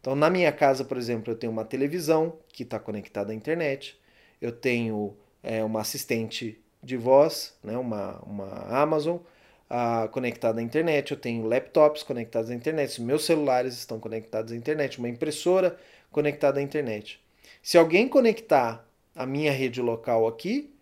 Então 0.00 0.14
na 0.14 0.28
minha 0.28 0.52
casa, 0.52 0.84
por 0.84 0.96
exemplo, 0.96 1.32
eu 1.32 1.36
tenho 1.36 1.52
uma 1.52 1.64
televisão 1.64 2.38
que 2.48 2.62
está 2.62 2.78
conectada 2.78 3.32
à 3.32 3.34
internet, 3.34 3.98
eu 4.40 4.52
tenho 4.52 5.16
é, 5.42 5.64
uma 5.64 5.80
assistente 5.80 6.60
de 6.82 6.96
voz, 6.96 7.56
né, 7.64 7.76
uma, 7.76 8.18
uma 8.20 8.46
Amazon 8.68 9.16
uh, 9.16 10.08
conectada 10.10 10.60
à 10.60 10.62
internet, 10.62 11.10
eu 11.10 11.16
tenho 11.16 11.46
laptops 11.46 12.02
conectados 12.02 12.50
à 12.50 12.54
internet, 12.54 13.00
meus 13.00 13.24
celulares 13.24 13.74
estão 13.74 13.98
conectados 13.98 14.52
à 14.52 14.56
internet, 14.56 14.98
uma 14.98 15.08
impressora 15.08 15.76
conectada 16.10 16.60
à 16.60 16.62
internet. 16.62 17.20
Se 17.62 17.76
alguém 17.76 18.08
conectar 18.08 18.86
a 19.14 19.26
minha 19.26 19.50
rede 19.50 19.80
local 19.80 20.26
aqui, 20.28 20.72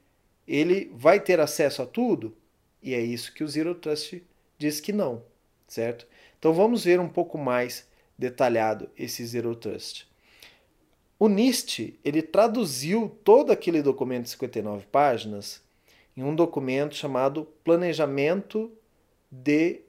ele 0.47 0.91
vai 0.95 1.21
ter 1.21 1.41
acesso 1.41 1.83
a 1.83 1.87
tudo? 1.87 2.37
E 2.83 2.95
é 2.95 3.01
isso 3.01 3.33
que 3.33 3.43
o 3.43 3.49
Zero 3.49 3.75
Trust 3.75 4.23
diz 4.59 4.81
que 4.81 4.93
não, 4.93 5.23
certo? 5.67 6.07
Então 6.39 6.53
vamos 6.53 6.85
ver 6.85 7.01
um 7.01 7.09
pouco 7.09 7.39
mais 7.39 7.89
detalhado 8.19 8.91
esse 8.97 9.25
Zero 9.25 9.57
Trust. 9.57 10.07
O 11.19 11.29
NIST 11.29 11.99
ele 12.05 12.21
traduziu 12.21 13.17
todo 13.25 13.51
aquele 13.51 13.81
documento 13.81 14.25
de 14.25 14.31
59 14.31 14.87
páginas 14.87 15.63
em 16.17 16.23
um 16.23 16.35
documento 16.35 16.95
chamado 16.95 17.47
Planejamento 17.65 18.71
de, 19.31 19.81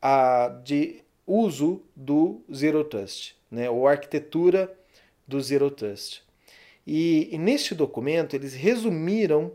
a, 0.00 0.48
de 0.62 1.02
uso 1.26 1.82
do 1.96 2.42
Zero 2.52 2.84
Trust, 2.84 3.36
né? 3.50 3.70
ou 3.70 3.88
arquitetura 3.88 4.72
do 5.26 5.40
Zero 5.40 5.70
Trust. 5.70 6.22
E, 6.86 7.28
e 7.32 7.38
neste 7.38 7.74
documento 7.74 8.34
eles 8.34 8.54
resumiram 8.54 9.52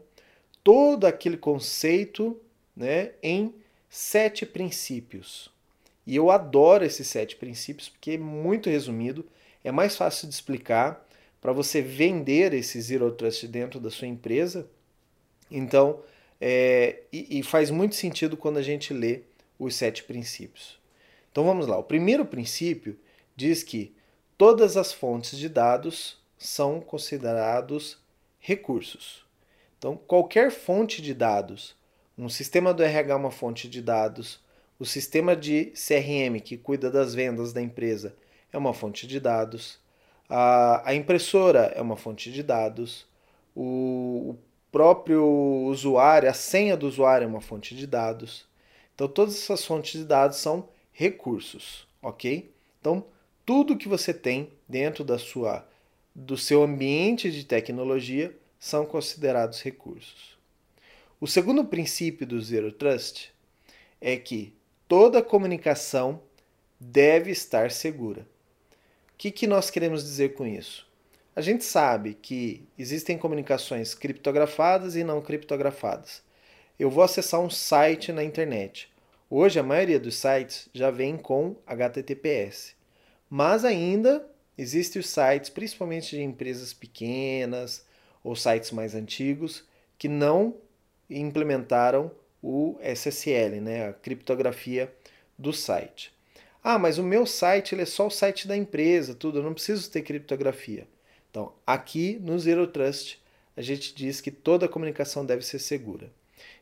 todo 0.67 1.05
aquele 1.05 1.37
conceito 1.37 2.37
né, 2.75 3.11
em 3.23 3.55
sete 3.87 4.45
princípios. 4.45 5.49
E 6.05 6.13
eu 6.13 6.29
adoro 6.29 6.83
esses 6.83 7.07
sete 7.07 7.37
princípios 7.37 7.87
porque 7.87 8.11
é 8.11 8.17
muito 8.17 8.69
resumido, 8.69 9.25
é 9.63 9.71
mais 9.71 9.95
fácil 9.95 10.27
de 10.27 10.33
explicar 10.33 11.07
para 11.39 11.53
você 11.53 11.81
vender 11.81 12.53
esse 12.53 12.81
Zero 12.81 13.09
Trust 13.13 13.47
dentro 13.47 13.79
da 13.79 13.89
sua 13.89 14.09
empresa. 14.09 14.67
Então, 15.49 16.01
é, 16.41 17.03
e, 17.13 17.39
e 17.39 17.43
faz 17.43 17.71
muito 17.71 17.95
sentido 17.95 18.35
quando 18.35 18.57
a 18.57 18.61
gente 18.61 18.93
lê 18.93 19.21
os 19.57 19.73
sete 19.73 20.03
princípios. 20.03 20.77
Então 21.31 21.45
vamos 21.45 21.65
lá. 21.65 21.77
O 21.77 21.83
primeiro 21.83 22.25
princípio 22.25 22.99
diz 23.37 23.63
que 23.63 23.95
todas 24.37 24.75
as 24.75 24.91
fontes 24.91 25.39
de 25.39 25.47
dados 25.47 26.17
são 26.37 26.81
considerados 26.81 27.97
recursos. 28.37 29.26
Então, 29.77 29.95
qualquer 29.95 30.51
fonte 30.51 31.01
de 31.01 31.13
dados 31.13 31.77
um 32.17 32.29
sistema 32.29 32.73
do 32.73 32.81
RH 32.81 33.13
é 33.13 33.15
uma 33.15 33.29
fonte 33.29 33.69
de 33.69 33.79
dados. 33.79 34.39
O 34.79 34.85
sistema 34.85 35.35
de 35.35 35.71
CRM, 35.75 36.39
que 36.43 36.57
cuida 36.57 36.89
das 36.89 37.13
vendas 37.13 37.53
da 37.53 37.61
empresa, 37.61 38.15
é 38.51 38.57
uma 38.57 38.73
fonte 38.73 39.05
de 39.05 39.19
dados. 39.19 39.79
A, 40.27 40.89
a 40.89 40.95
impressora 40.95 41.71
é 41.75 41.81
uma 41.81 41.95
fonte 41.95 42.31
de 42.31 42.41
dados. 42.41 43.05
O, 43.55 44.31
o 44.31 44.37
próprio 44.71 45.23
usuário, 45.67 46.27
a 46.27 46.33
senha 46.33 46.75
do 46.75 46.87
usuário 46.87 47.25
é 47.25 47.27
uma 47.27 47.41
fonte 47.41 47.75
de 47.75 47.85
dados. 47.85 48.47
Então, 48.95 49.07
todas 49.07 49.35
essas 49.35 49.63
fontes 49.63 49.99
de 49.99 50.05
dados 50.05 50.37
são 50.37 50.69
recursos, 50.91 51.87
ok? 52.01 52.51
Então, 52.81 53.05
tudo 53.45 53.77
que 53.77 53.87
você 53.87 54.11
tem 54.11 54.51
dentro 54.67 55.03
da 55.03 55.19
sua, 55.19 55.67
do 56.15 56.35
seu 56.35 56.63
ambiente 56.63 57.31
de 57.31 57.45
tecnologia 57.45 58.35
são 58.59 58.85
considerados 58.85 59.61
recursos. 59.61 60.37
O 61.19 61.27
segundo 61.27 61.65
princípio 61.65 62.27
do 62.27 62.41
Zero 62.41 62.71
Trust 62.71 63.33
é 63.99 64.17
que 64.17 64.53
toda 64.87 65.21
comunicação 65.21 66.21
deve 66.79 67.31
estar 67.31 67.71
segura. 67.71 68.21
O 69.13 69.17
que, 69.17 69.31
que 69.31 69.47
nós 69.47 69.71
queremos 69.71 70.03
dizer 70.03 70.35
com 70.35 70.45
isso? 70.45 70.87
A 71.35 71.41
gente 71.41 71.63
sabe 71.63 72.13
que 72.13 72.67
existem 72.77 73.17
comunicações 73.17 73.93
criptografadas 73.93 74.95
e 74.95 75.03
não 75.03 75.21
criptografadas. 75.21 76.21
Eu 76.79 76.89
vou 76.91 77.03
acessar 77.03 77.39
um 77.39 77.49
site 77.49 78.11
na 78.11 78.23
internet. 78.23 78.91
Hoje 79.29 79.59
a 79.59 79.63
maioria 79.63 79.99
dos 79.99 80.15
sites 80.15 80.69
já 80.73 80.91
vem 80.91 81.17
com 81.17 81.55
HTTPS, 81.65 82.75
mas 83.29 83.65
ainda 83.65 84.27
existem 84.55 84.99
os 84.99 85.09
sites, 85.09 85.49
principalmente 85.49 86.15
de 86.15 86.21
empresas 86.21 86.73
pequenas 86.73 87.83
ou 88.27 88.35
sites 88.35 88.71
mais 88.71 88.93
antigos, 88.93 89.63
que 89.97 90.09
não 90.09 90.53
implementaram 91.09 92.11
o 92.43 92.77
SSL, 92.81 93.61
né, 93.61 93.87
a 93.87 93.93
criptografia 93.93 94.93
do 95.37 95.53
site. 95.53 96.13
Ah, 96.61 96.77
mas 96.77 96.97
o 96.97 97.03
meu 97.03 97.25
site 97.25 97.73
ele 97.73 97.83
é 97.83 97.85
só 97.85 98.07
o 98.07 98.11
site 98.11 98.45
da 98.45 98.57
empresa, 98.57 99.15
tudo, 99.15 99.39
eu 99.39 99.43
não 99.43 99.53
preciso 99.53 99.89
ter 99.89 100.01
criptografia. 100.01 100.85
Então, 101.31 101.53
aqui 101.65 102.19
no 102.21 102.37
Zero 102.37 102.67
Trust, 102.67 103.17
a 103.55 103.61
gente 103.61 103.95
diz 103.95 104.19
que 104.19 104.29
toda 104.29 104.67
comunicação 104.67 105.25
deve 105.25 105.45
ser 105.45 105.59
segura. 105.59 106.11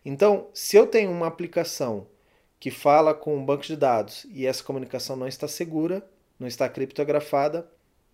Então, 0.05 0.47
se 0.53 0.77
eu 0.77 0.85
tenho 0.85 1.09
uma 1.09 1.25
aplicação 1.25 2.05
que 2.59 2.69
fala 2.69 3.11
com 3.11 3.35
um 3.35 3.43
banco 3.43 3.63
de 3.63 3.75
dados 3.75 4.27
e 4.29 4.45
essa 4.45 4.63
comunicação 4.63 5.15
não 5.15 5.27
está 5.27 5.47
segura, 5.47 6.07
não 6.39 6.47
está 6.47 6.69
criptografada, 6.69 7.67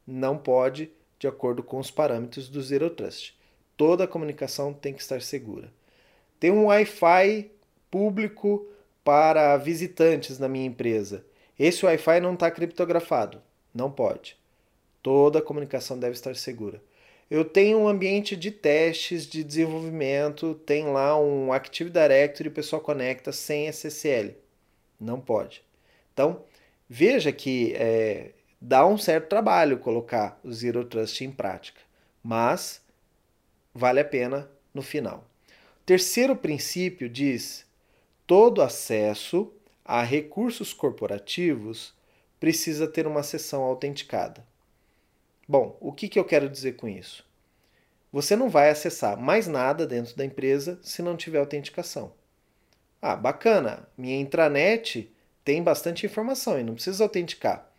não 0.08 0.38
pode, 0.38 0.90
de 1.20 1.28
acordo 1.28 1.62
com 1.62 1.80
os 1.80 1.92
parâmetros 1.92 2.48
do 2.48 2.62
Zero 2.62 2.90
Trust. 2.90 3.41
Toda 3.82 4.04
a 4.04 4.08
comunicação 4.08 4.72
tem 4.72 4.94
que 4.94 5.02
estar 5.02 5.24
segura. 5.24 5.74
Tem 6.40 6.52
um 6.52 6.66
Wi-Fi 6.66 7.50
público 7.90 8.68
para 9.04 9.58
visitantes 9.58 10.38
na 10.38 10.48
minha 10.48 10.68
empresa. 10.68 11.26
Esse 11.58 11.84
Wi-Fi 11.84 12.20
não 12.20 12.36
está 12.36 12.52
criptografado. 12.52 13.42
Não 13.74 13.90
pode. 13.90 14.38
Toda 15.02 15.40
a 15.40 15.42
comunicação 15.42 15.98
deve 15.98 16.14
estar 16.14 16.36
segura. 16.36 16.80
eu 17.28 17.44
tenho 17.44 17.80
um 17.80 17.88
ambiente 17.88 18.36
de 18.36 18.52
testes, 18.52 19.26
de 19.26 19.44
desenvolvimento, 19.44 20.54
tem 20.64 20.86
lá 20.86 21.20
um 21.20 21.52
Active 21.52 21.90
Directory 21.90 22.50
o 22.50 22.54
pessoal 22.54 22.84
conecta 22.84 23.32
sem 23.32 23.66
SSL. 23.68 24.36
Não 25.00 25.20
pode. 25.20 25.64
Então, 26.14 26.44
veja 26.88 27.32
que 27.32 27.74
é, 27.76 28.34
dá 28.62 28.86
um 28.86 28.96
certo 28.96 29.28
trabalho 29.28 29.80
colocar 29.80 30.40
o 30.44 30.54
Zero 30.54 30.86
Trust 30.86 31.24
em 31.24 31.32
prática, 31.32 31.82
mas 32.24 32.81
vale 33.74 34.00
a 34.00 34.06
pena 34.06 34.50
no 34.74 34.82
final. 34.82 35.26
Terceiro 35.86 36.36
princípio 36.36 37.10
diz: 37.10 37.66
todo 38.26 38.62
acesso 38.62 39.52
a 39.84 40.04
recursos 40.04 40.74
corporativos 40.74 41.94
precisa 42.40 42.88
ter 42.88 43.06
uma 43.06 43.24
sessão 43.24 43.62
autenticada. 43.64 44.46
Bom, 45.48 45.78
o 45.82 45.92
que, 45.92 46.08
que 46.08 46.18
eu 46.18 46.26
quero 46.26 46.50
dizer 46.50 46.78
com 46.78 46.88
isso? 46.88 47.26
Você 48.12 48.36
não 48.36 48.50
vai 48.50 48.70
acessar 48.70 49.18
mais 49.18 49.48
nada 49.48 49.88
dentro 49.88 50.16
da 50.16 50.26
empresa 50.26 50.80
se 50.82 51.02
não 51.02 51.16
tiver 51.16 51.40
autenticação. 51.40 52.14
Ah, 53.02 53.16
bacana, 53.16 53.88
minha 53.98 54.20
intranet 54.20 55.12
tem 55.44 55.64
bastante 55.64 56.06
informação 56.06 56.60
e 56.60 56.64
não 56.64 56.74
precisa 56.74 57.04
autenticar. 57.04 57.70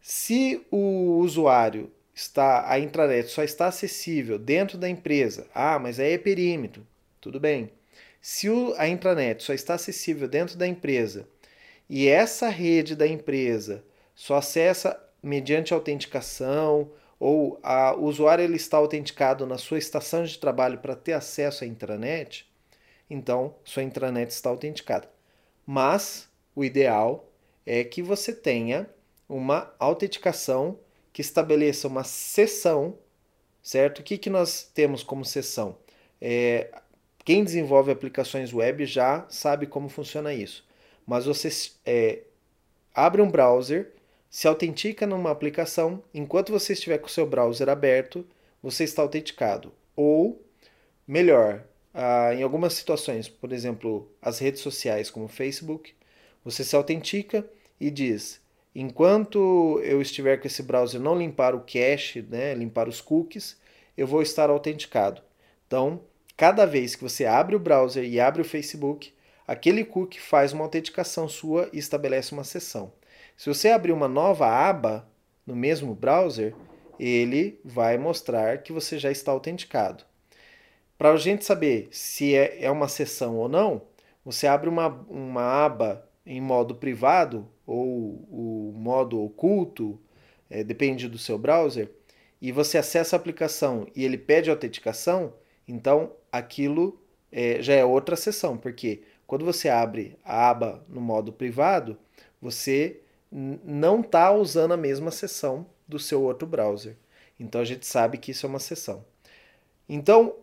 Se 0.00 0.64
o 0.70 1.18
usuário 1.18 1.92
está, 2.16 2.72
a 2.72 2.80
intranet 2.80 3.28
só 3.28 3.44
está 3.44 3.66
acessível 3.66 4.38
dentro 4.38 4.78
da 4.78 4.88
empresa, 4.88 5.46
ah, 5.54 5.78
mas 5.78 6.00
aí 6.00 6.14
é 6.14 6.18
perímetro, 6.18 6.84
tudo 7.20 7.38
bem. 7.38 7.70
Se 8.22 8.48
a 8.78 8.88
intranet 8.88 9.42
só 9.44 9.52
está 9.52 9.74
acessível 9.74 10.26
dentro 10.26 10.56
da 10.56 10.66
empresa 10.66 11.28
e 11.88 12.08
essa 12.08 12.48
rede 12.48 12.96
da 12.96 13.06
empresa 13.06 13.84
só 14.14 14.36
acessa 14.36 14.98
mediante 15.22 15.74
autenticação 15.74 16.90
ou 17.20 17.60
a, 17.62 17.94
o 17.94 18.04
usuário 18.04 18.42
ele 18.42 18.56
está 18.56 18.78
autenticado 18.78 19.46
na 19.46 19.58
sua 19.58 19.78
estação 19.78 20.24
de 20.24 20.38
trabalho 20.38 20.78
para 20.78 20.96
ter 20.96 21.12
acesso 21.12 21.64
à 21.64 21.66
intranet, 21.66 22.50
então 23.10 23.54
sua 23.62 23.82
intranet 23.82 24.32
está 24.32 24.48
autenticada. 24.48 25.08
Mas 25.66 26.28
o 26.54 26.64
ideal 26.64 27.30
é 27.66 27.84
que 27.84 28.00
você 28.02 28.32
tenha 28.32 28.88
uma 29.28 29.74
autenticação 29.78 30.78
que 31.16 31.22
estabeleça 31.22 31.88
uma 31.88 32.04
sessão, 32.04 32.98
certo? 33.62 34.00
O 34.00 34.02
que, 34.02 34.18
que 34.18 34.28
nós 34.28 34.70
temos 34.74 35.02
como 35.02 35.24
sessão? 35.24 35.78
É, 36.20 36.68
quem 37.24 37.42
desenvolve 37.42 37.90
aplicações 37.90 38.52
web 38.52 38.84
já 38.84 39.24
sabe 39.30 39.66
como 39.66 39.88
funciona 39.88 40.34
isso. 40.34 40.62
Mas 41.06 41.24
você 41.24 41.48
é, 41.86 42.18
abre 42.94 43.22
um 43.22 43.30
browser, 43.30 43.94
se 44.28 44.46
autentica 44.46 45.06
numa 45.06 45.30
aplicação, 45.30 46.04
enquanto 46.12 46.52
você 46.52 46.74
estiver 46.74 46.98
com 46.98 47.06
o 47.06 47.10
seu 47.10 47.24
browser 47.24 47.70
aberto, 47.70 48.22
você 48.62 48.84
está 48.84 49.00
autenticado. 49.00 49.72
Ou, 49.96 50.44
melhor, 51.08 51.64
ah, 51.94 52.34
em 52.34 52.42
algumas 52.42 52.74
situações, 52.74 53.26
por 53.26 53.54
exemplo, 53.54 54.06
as 54.20 54.38
redes 54.38 54.60
sociais 54.60 55.08
como 55.08 55.28
Facebook, 55.28 55.94
você 56.44 56.62
se 56.62 56.76
autentica 56.76 57.48
e 57.80 57.90
diz: 57.90 58.38
enquanto 58.80 59.80
eu 59.82 60.00
estiver 60.02 60.36
com 60.38 60.46
esse 60.46 60.62
browser 60.62 61.00
não 61.00 61.18
limpar 61.18 61.54
o 61.54 61.60
cache, 61.60 62.22
né, 62.22 62.54
limpar 62.54 62.88
os 62.88 63.00
cookies, 63.00 63.56
eu 63.96 64.06
vou 64.06 64.22
estar 64.22 64.50
autenticado. 64.50 65.22
Então, 65.66 66.00
Cada 66.36 66.66
vez 66.66 66.94
que 66.94 67.02
você 67.02 67.24
abre 67.24 67.56
o 67.56 67.58
browser 67.58 68.04
e 68.04 68.20
abre 68.20 68.42
o 68.42 68.44
Facebook, 68.44 69.14
aquele 69.48 69.82
cookie 69.84 70.20
faz 70.20 70.52
uma 70.52 70.64
autenticação 70.64 71.26
sua 71.26 71.70
e 71.72 71.78
estabelece 71.78 72.32
uma 72.32 72.44
sessão. 72.44 72.92
Se 73.38 73.48
você 73.48 73.70
abrir 73.70 73.92
uma 73.92 74.06
nova 74.06 74.46
aba 74.46 75.08
no 75.46 75.56
mesmo 75.56 75.94
browser, 75.94 76.54
ele 77.00 77.58
vai 77.64 77.96
mostrar 77.96 78.58
que 78.58 78.70
você 78.70 78.98
já 78.98 79.10
está 79.10 79.32
autenticado. 79.32 80.04
Para 80.98 81.12
a 81.12 81.16
gente 81.16 81.42
saber 81.42 81.88
se 81.90 82.34
é, 82.34 82.62
é 82.62 82.70
uma 82.70 82.88
sessão 82.88 83.36
ou 83.36 83.48
não, 83.48 83.82
você 84.22 84.46
abre 84.46 84.68
uma, 84.68 84.88
uma 85.08 85.64
aba 85.64 86.06
em 86.26 86.40
modo 86.40 86.74
privado 86.74 87.48
ou 87.66 88.26
o 88.30 88.72
modo 88.76 89.20
oculto, 89.22 89.98
é, 90.48 90.62
depende 90.62 91.08
do 91.08 91.18
seu 91.18 91.36
browser, 91.36 91.90
e 92.40 92.52
você 92.52 92.78
acessa 92.78 93.16
a 93.16 93.18
aplicação 93.18 93.86
e 93.94 94.04
ele 94.04 94.18
pede 94.18 94.50
autenticação, 94.50 95.32
então 95.66 96.12
aquilo 96.30 97.00
é, 97.32 97.60
já 97.62 97.74
é 97.74 97.84
outra 97.84 98.14
sessão, 98.14 98.56
porque 98.56 99.02
quando 99.26 99.44
você 99.44 99.68
abre 99.68 100.16
a 100.24 100.48
aba 100.48 100.84
no 100.88 101.00
modo 101.00 101.32
privado, 101.32 101.98
você 102.40 103.00
não 103.30 104.00
está 104.00 104.30
usando 104.30 104.72
a 104.72 104.76
mesma 104.76 105.10
sessão 105.10 105.66
do 105.86 105.98
seu 105.98 106.22
outro 106.22 106.46
browser. 106.46 106.96
Então 107.38 107.60
a 107.60 107.64
gente 107.64 107.86
sabe 107.86 108.18
que 108.18 108.30
isso 108.30 108.46
é 108.46 108.48
uma 108.48 108.58
sessão. 108.58 109.04
Então, 109.88 110.36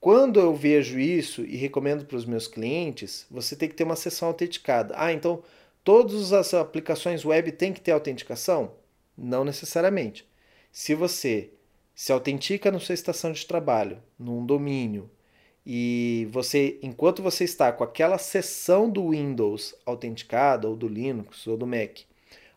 quando 0.00 0.40
eu 0.40 0.54
vejo 0.54 0.98
isso 0.98 1.42
e 1.44 1.56
recomendo 1.56 2.04
para 2.06 2.16
os 2.16 2.24
meus 2.24 2.46
clientes, 2.46 3.26
você 3.30 3.54
tem 3.54 3.68
que 3.68 3.74
ter 3.74 3.84
uma 3.84 3.96
sessão 3.96 4.28
autenticada. 4.28 4.94
Ah, 4.96 5.12
então 5.12 5.42
todas 5.90 6.32
as 6.32 6.54
aplicações 6.54 7.24
web 7.24 7.50
têm 7.50 7.72
que 7.72 7.80
ter 7.80 7.90
autenticação? 7.90 8.74
Não 9.18 9.44
necessariamente. 9.44 10.24
Se 10.70 10.94
você 10.94 11.50
se 11.92 12.12
autentica 12.12 12.70
na 12.70 12.78
sua 12.78 12.94
estação 12.94 13.32
de 13.32 13.44
trabalho, 13.44 14.00
num 14.16 14.46
domínio, 14.46 15.10
e 15.66 16.28
você, 16.30 16.78
enquanto 16.80 17.24
você 17.24 17.42
está 17.42 17.72
com 17.72 17.82
aquela 17.82 18.18
seção 18.18 18.88
do 18.88 19.10
Windows 19.10 19.74
autenticada, 19.84 20.68
ou 20.68 20.76
do 20.76 20.86
Linux, 20.86 21.44
ou 21.48 21.56
do 21.56 21.66
Mac 21.66 22.02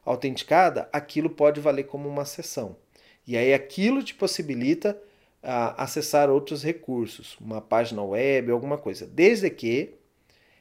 autenticada, 0.06 0.88
aquilo 0.93 1.28
pode 1.28 1.60
valer 1.60 1.86
como 1.86 2.08
uma 2.08 2.26
sessão. 2.26 2.78
E 3.26 3.36
aí 3.36 3.52
aquilo 3.52 4.04
te 4.04 4.13
possibilita 4.13 4.96
uh, 5.41 5.74
acessar 5.76 6.30
outros 6.30 6.62
recursos, 6.62 7.36
uma 7.41 7.60
página 7.60 8.04
web, 8.04 8.52
alguma 8.52 8.78
coisa, 8.78 9.08
desde 9.08 9.50
que 9.50 9.96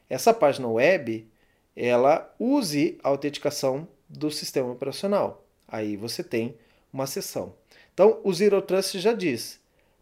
essa 0.09 0.33
página 0.33 0.69
web 0.69 1.31
ela 1.77 2.35
use 2.39 2.99
a 3.03 3.09
autenticação 3.09 3.89
do 4.09 4.31
sistema 4.31 4.71
operacional. 4.71 5.45
Aí 5.67 5.97
você 5.97 6.23
tem 6.23 6.57
uma 6.93 7.07
sessão. 7.07 7.55
Então, 7.95 8.21
o 8.23 8.33
Zero 8.33 8.61
Trust 8.61 8.99
já 8.99 9.13
diz: 9.13 9.61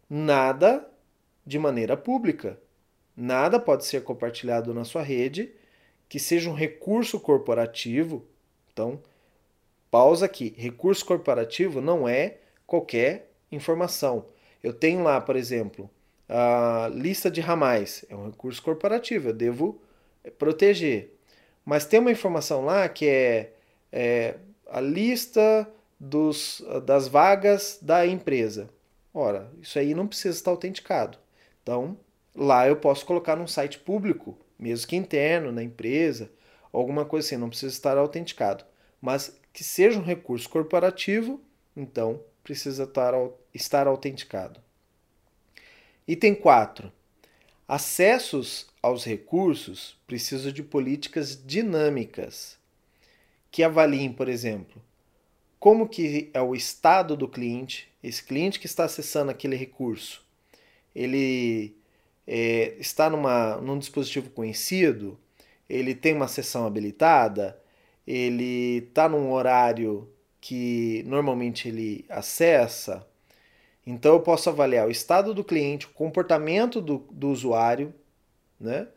nada 0.09 0.85
de 1.45 1.57
maneira 1.57 1.95
pública. 1.95 2.59
Nada 3.15 3.59
pode 3.59 3.85
ser 3.85 4.03
compartilhado 4.03 4.73
na 4.73 4.83
sua 4.83 5.01
rede 5.01 5.53
que 6.07 6.19
seja 6.19 6.49
um 6.49 6.53
recurso 6.53 7.19
corporativo. 7.19 8.25
Então, 8.73 9.01
pausa 9.89 10.25
aqui. 10.25 10.53
Recurso 10.57 11.05
corporativo 11.05 11.79
não 11.79 12.07
é 12.07 12.37
qualquer 12.67 13.31
informação. 13.51 14.25
Eu 14.63 14.73
tenho 14.73 15.03
lá, 15.03 15.19
por 15.21 15.35
exemplo, 15.35 15.89
a 16.27 16.89
lista 16.93 17.29
de 17.29 17.41
ramais. 17.41 18.05
É 18.09 18.15
um 18.15 18.27
recurso 18.27 18.61
corporativo, 18.61 19.29
eu 19.29 19.33
devo 19.33 19.81
proteger. 20.37 21.13
Mas 21.65 21.85
tem 21.85 21.99
uma 21.99 22.11
informação 22.11 22.65
lá 22.65 22.87
que 22.89 23.07
é, 23.07 23.53
é 23.91 24.35
a 24.69 24.81
lista 24.81 25.67
dos, 25.99 26.63
das 26.85 27.07
vagas 27.07 27.77
da 27.81 28.05
empresa. 28.05 28.69
Ora, 29.13 29.51
isso 29.61 29.77
aí 29.77 29.93
não 29.93 30.07
precisa 30.07 30.35
estar 30.35 30.51
autenticado. 30.51 31.17
Então, 31.61 31.97
lá 32.35 32.67
eu 32.67 32.75
posso 32.77 33.05
colocar 33.05 33.35
num 33.35 33.47
site 33.47 33.77
público, 33.77 34.37
mesmo 34.57 34.87
que 34.87 34.95
interno, 34.95 35.51
na 35.51 35.61
empresa, 35.61 36.31
alguma 36.71 37.05
coisa 37.05 37.27
assim, 37.27 37.37
não 37.37 37.49
precisa 37.49 37.73
estar 37.73 37.97
autenticado. 37.97 38.65
Mas 39.01 39.37
que 39.53 39.63
seja 39.63 39.99
um 39.99 40.03
recurso 40.03 40.49
corporativo, 40.49 41.41
então 41.75 42.21
precisa 42.43 42.83
estar, 42.83 43.13
estar 43.53 43.87
autenticado. 43.87 44.59
Item 46.07 46.35
4. 46.35 46.91
Acessos 47.73 48.67
aos 48.81 49.05
recursos 49.05 49.95
precisam 50.05 50.51
de 50.51 50.61
políticas 50.61 51.41
dinâmicas 51.45 52.57
que 53.49 53.63
avaliem, 53.63 54.11
por 54.11 54.27
exemplo, 54.27 54.81
como 55.57 55.87
que 55.87 56.29
é 56.33 56.41
o 56.41 56.53
estado 56.53 57.15
do 57.15 57.27
cliente, 57.27 57.87
esse 58.03 58.21
cliente 58.23 58.59
que 58.59 58.65
está 58.65 58.83
acessando 58.83 59.31
aquele 59.31 59.55
recurso 59.55 60.21
ele 60.95 61.75
é, 62.27 62.75
está 62.79 63.09
numa, 63.09 63.57
num 63.57 63.79
dispositivo 63.79 64.29
conhecido, 64.29 65.17
ele 65.69 65.95
tem 65.95 66.13
uma 66.13 66.27
sessão 66.27 66.65
habilitada, 66.65 67.59
ele 68.05 68.87
está 68.89 69.07
num 69.07 69.31
horário 69.31 70.09
que 70.39 71.03
normalmente 71.05 71.67
ele 71.69 72.05
acessa. 72.09 73.07
Então 73.91 74.13
eu 74.13 74.21
posso 74.21 74.49
avaliar 74.49 74.87
o 74.87 74.91
estado 74.91 75.33
do 75.33 75.43
cliente, 75.43 75.85
o 75.85 75.89
comportamento 75.89 76.79
do, 76.79 76.99
do 77.11 77.29
usuário 77.29 77.93
né? 78.57 78.87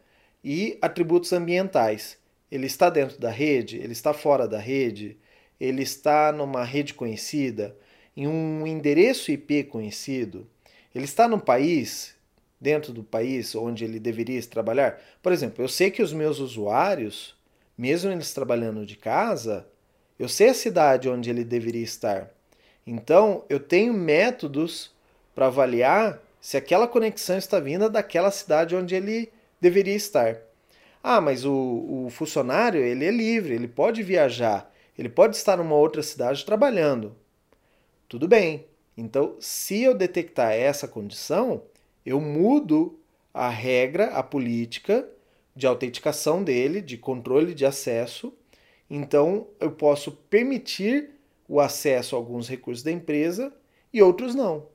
e 0.42 0.78
atributos 0.80 1.32
ambientais. 1.32 2.16
Ele 2.50 2.66
está 2.66 2.88
dentro 2.88 3.18
da 3.18 3.30
rede, 3.30 3.76
ele 3.78 3.92
está 3.92 4.14
fora 4.14 4.46
da 4.46 4.58
rede, 4.58 5.18
ele 5.58 5.82
está 5.82 6.30
numa 6.30 6.62
rede 6.62 6.94
conhecida, 6.94 7.76
em 8.16 8.28
um 8.28 8.64
endereço 8.64 9.32
IP 9.32 9.64
conhecido. 9.64 10.46
Ele 10.94 11.04
está 11.04 11.26
no 11.26 11.40
país, 11.40 12.14
dentro 12.60 12.92
do 12.92 13.02
país 13.02 13.52
onde 13.56 13.84
ele 13.84 13.98
deveria 13.98 14.40
trabalhar? 14.44 15.00
Por 15.20 15.32
exemplo, 15.32 15.64
eu 15.64 15.68
sei 15.68 15.90
que 15.90 16.02
os 16.02 16.12
meus 16.12 16.38
usuários, 16.38 17.34
mesmo 17.76 18.12
eles 18.12 18.32
trabalhando 18.32 18.86
de 18.86 18.96
casa, 18.96 19.66
eu 20.16 20.28
sei 20.28 20.50
a 20.50 20.54
cidade 20.54 21.08
onde 21.08 21.30
ele 21.30 21.42
deveria 21.42 21.82
estar. 21.82 22.33
Então, 22.86 23.44
eu 23.48 23.58
tenho 23.58 23.94
métodos 23.94 24.92
para 25.34 25.46
avaliar 25.46 26.20
se 26.40 26.56
aquela 26.56 26.86
conexão 26.86 27.38
está 27.38 27.58
vinda 27.58 27.88
daquela 27.88 28.30
cidade 28.30 28.76
onde 28.76 28.94
ele 28.94 29.32
deveria 29.60 29.94
estar. 29.94 30.38
Ah, 31.02 31.20
mas 31.20 31.44
o, 31.44 32.04
o 32.06 32.10
funcionário 32.10 32.82
ele 32.82 33.04
é 33.04 33.10
livre, 33.10 33.54
ele 33.54 33.68
pode 33.68 34.02
viajar, 34.02 34.70
ele 34.98 35.08
pode 35.08 35.36
estar 35.36 35.56
numa 35.56 35.74
outra 35.74 36.02
cidade 36.02 36.44
trabalhando. 36.44 37.16
Tudo 38.08 38.28
bem. 38.28 38.66
Então, 38.96 39.36
se 39.40 39.82
eu 39.82 39.94
detectar 39.94 40.52
essa 40.52 40.86
condição, 40.86 41.62
eu 42.04 42.20
mudo 42.20 42.98
a 43.32 43.48
regra, 43.48 44.06
a 44.08 44.22
política 44.22 45.08
de 45.56 45.66
autenticação 45.66 46.44
dele, 46.44 46.80
de 46.80 46.96
controle 46.96 47.54
de 47.54 47.66
acesso. 47.66 48.32
Então, 48.88 49.48
eu 49.58 49.72
posso 49.72 50.12
permitir 50.12 51.10
o 51.48 51.60
acesso 51.60 52.14
a 52.14 52.18
alguns 52.18 52.48
recursos 52.48 52.82
da 52.82 52.90
empresa 52.90 53.52
e 53.92 54.02
outros 54.02 54.34
não. 54.34 54.68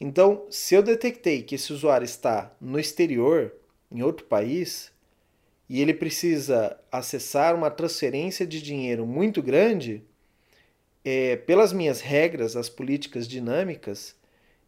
Então, 0.00 0.46
se 0.50 0.74
eu 0.74 0.82
detectei 0.82 1.42
que 1.42 1.54
esse 1.54 1.72
usuário 1.72 2.04
está 2.04 2.54
no 2.60 2.78
exterior, 2.78 3.54
em 3.90 4.02
outro 4.02 4.26
país, 4.26 4.92
e 5.68 5.80
ele 5.80 5.94
precisa 5.94 6.78
acessar 6.92 7.54
uma 7.54 7.70
transferência 7.70 8.46
de 8.46 8.60
dinheiro 8.60 9.06
muito 9.06 9.42
grande, 9.42 10.02
é, 11.04 11.36
pelas 11.36 11.72
minhas 11.72 12.00
regras, 12.00 12.56
as 12.56 12.68
políticas 12.68 13.26
dinâmicas, 13.26 14.14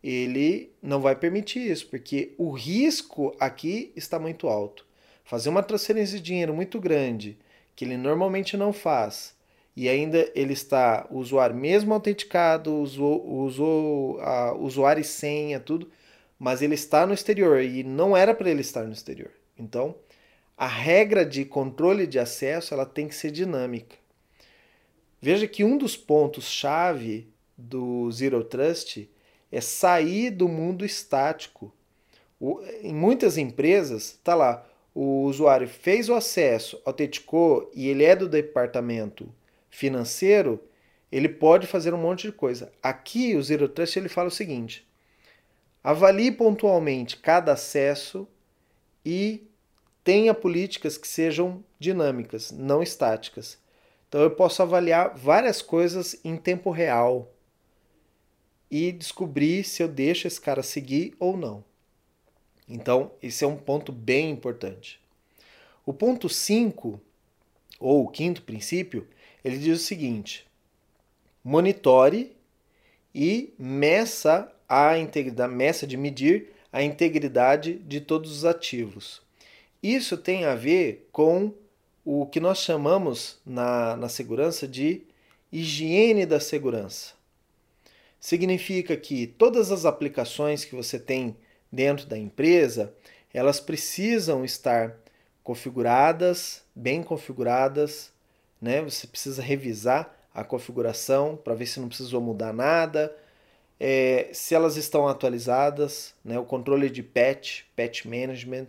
ele 0.03 0.73
não 0.81 1.01
vai 1.01 1.15
permitir 1.15 1.71
isso, 1.71 1.89
porque 1.89 2.35
o 2.39 2.51
risco 2.51 3.35
aqui 3.39 3.93
está 3.97 4.19
muito 4.19 4.49
alto. 4.49 4.87
Fazer 5.25 5.49
uma 5.49 5.63
transferência 5.63 6.17
de 6.17 6.25
dinheiro 6.25 6.55
muito 6.55 6.81
grande, 6.81 7.37
que 7.77 7.85
ele 7.85 7.97
normalmente 7.97 8.57
não 8.57 8.73
faz, 8.73 9.37
e 9.79 9.89
ainda 9.89 10.29
ele 10.35 10.55
está, 10.55 11.07
o 11.09 11.19
usuário 11.19 11.55
mesmo 11.55 11.95
autenticado, 11.95 12.75
usou, 12.75 13.25
usou 13.45 14.21
a 14.21 14.53
usuário 14.53 15.01
e 15.01 15.05
senha, 15.05 15.61
tudo, 15.61 15.89
mas 16.37 16.63
ele 16.63 16.75
está 16.75 17.07
no 17.07 17.15
exterior 17.15 17.63
e 17.63 17.85
não 17.85 18.17
era 18.17 18.35
para 18.35 18.51
ele 18.51 18.61
estar 18.61 18.83
no 18.83 18.93
exterior. 18.93 19.31
Então, 19.57 19.95
a 20.57 20.67
regra 20.67 21.25
de 21.25 21.45
controle 21.45 22.09
de 22.09 22.19
acesso 22.19 22.75
ela 22.75 22.85
tem 22.85 23.07
que 23.07 23.15
ser 23.15 23.31
dinâmica. 23.31 23.95
Veja 25.21 25.47
que 25.47 25.63
um 25.63 25.79
dos 25.79 25.97
pontos-chave 25.97 27.33
do 27.57 28.11
Zero 28.11 28.43
Trust 28.43 29.09
é 29.53 29.61
sair 29.61 30.31
do 30.31 30.49
mundo 30.49 30.85
estático. 30.85 31.73
O, 32.41 32.61
em 32.83 32.93
muitas 32.93 33.39
empresas, 33.39 34.07
está 34.07 34.35
lá, 34.35 34.67
o 34.93 35.23
usuário 35.23 35.69
fez 35.69 36.09
o 36.09 36.15
acesso, 36.15 36.83
autenticou 36.85 37.71
e 37.73 37.87
ele 37.87 38.03
é 38.03 38.17
do 38.17 38.29
departamento 38.29 39.33
financeiro, 39.79 40.61
ele 41.11 41.29
pode 41.29 41.69
fazer 41.69 41.95
um 41.95 41.99
monte 41.99 42.23
de 42.23 42.33
coisa. 42.33 42.73
Aqui 42.83 43.37
o 43.37 43.43
Zero 43.43 43.69
Trust 43.69 43.97
ele 43.97 44.09
fala 44.09 44.27
o 44.27 44.33
seguinte: 44.33 44.85
avalie 45.83 46.33
pontualmente 46.33 47.17
cada 47.17 47.53
acesso 47.53 48.27
e 49.07 49.47
tenha 50.03 50.35
políticas 50.35 50.99
que 50.99 51.07
sejam 51.07 51.63
dinâmicas, 51.79 52.51
não 52.51 52.83
estáticas. 52.83 53.57
Então 54.09 54.21
eu 54.21 54.33
posso 54.33 54.63
avaliar 54.63 55.17
várias 55.17 55.63
coisas 55.63 56.19
em 56.25 56.37
tempo 56.37 56.71
real 56.71 57.33
e 58.69 58.91
descobrir 58.91 59.63
se 59.63 59.81
eu 59.83 59.89
deixo 59.89 60.27
esse 60.27 60.41
cara 60.41 60.63
seguir 60.63 61.15
ou 61.21 61.37
não. 61.37 61.65
Então, 62.69 63.13
esse 63.23 63.45
é 63.45 63.47
um 63.47 63.57
ponto 63.57 63.93
bem 63.93 64.31
importante. 64.31 65.01
O 65.87 65.93
ponto 65.95 66.29
5, 66.29 67.01
ou 67.81 68.05
o 68.05 68.09
quinto 68.09 68.43
princípio, 68.43 69.09
ele 69.49 69.59
diz 69.59 69.81
o 69.81 69.85
seguinte: 69.85 70.47
monitore 71.43 72.37
e 73.15 73.53
meça 73.59 74.53
a 74.69 74.99
integridade, 74.99 75.53
meça 75.53 75.87
de 75.87 75.97
medir 75.97 76.53
a 76.71 76.83
integridade 76.83 77.75
de 77.75 78.01
todos 78.01 78.31
os 78.31 78.45
ativos. 78.45 79.23
Isso 79.83 80.17
tem 80.17 80.45
a 80.45 80.55
ver 80.55 81.09
com 81.11 81.53
o 82.05 82.27
que 82.27 82.41
nós 82.41 82.59
chamamos 82.59 83.39
na, 83.45 83.97
na 83.97 84.09
segurança 84.09 84.69
de 84.69 85.03
higiene 85.51 86.27
da 86.27 86.39
segurança. 86.39 87.15
Significa 88.21 88.97
que 88.97 89.27
todas 89.27 89.71
as 89.73 89.85
aplicações 89.85 90.65
que 90.65 90.75
você 90.75 90.99
tem 90.99 91.37
dentro 91.73 92.07
da 92.07 92.19
empresa, 92.19 92.93
elas 93.33 93.61
precisam 93.61 94.45
estar 94.45 94.97
configuradas, 95.43 96.63
bem 96.75 97.03
configuradas, 97.03 98.13
né? 98.61 98.83
Você 98.83 99.07
precisa 99.07 99.43
revisar 99.43 100.15
a 100.35 100.45
configuração 100.45 101.37
para 101.37 101.55
ver 101.55 101.67
se 101.67 101.81
não 101.81 101.89
precisou 101.89 102.21
mudar 102.21 102.53
nada, 102.53 103.15
é, 103.81 104.29
se 104.33 104.55
elas 104.55 104.77
estão 104.77 105.07
atualizadas, 105.09 106.15
né? 106.25 106.39
O 106.39 106.45
controle 106.45 106.91
de 106.91 107.03
patch, 107.03 107.63
patch 107.77 108.05
management, 108.05 108.67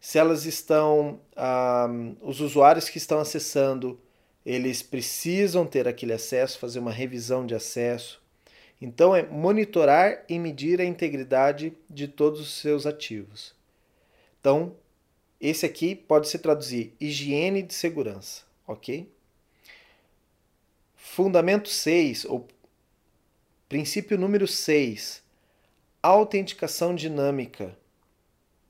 se 0.00 0.18
elas 0.18 0.46
estão, 0.46 1.20
um, 1.36 2.16
os 2.22 2.40
usuários 2.40 2.88
que 2.88 2.98
estão 2.98 3.20
acessando, 3.20 4.00
eles 4.44 4.82
precisam 4.82 5.66
ter 5.66 5.86
aquele 5.86 6.14
acesso, 6.14 6.58
fazer 6.58 6.78
uma 6.78 6.90
revisão 6.90 7.44
de 7.46 7.54
acesso. 7.54 8.20
Então 8.80 9.14
é 9.14 9.22
monitorar 9.22 10.24
e 10.26 10.38
medir 10.38 10.80
a 10.80 10.84
integridade 10.84 11.74
de 11.88 12.08
todos 12.08 12.40
os 12.40 12.54
seus 12.54 12.86
ativos. 12.86 13.54
Então, 14.40 14.74
esse 15.38 15.66
aqui 15.66 15.94
pode 15.94 16.28
se 16.28 16.38
traduzir 16.38 16.94
higiene 16.98 17.62
de 17.62 17.74
segurança 17.74 18.49
ok? 18.70 19.10
Fundamento 20.94 21.68
6, 21.68 22.24
ou 22.24 22.46
princípio 23.68 24.16
número 24.16 24.46
6, 24.46 25.22
autenticação 26.02 26.94
dinâmica. 26.94 27.76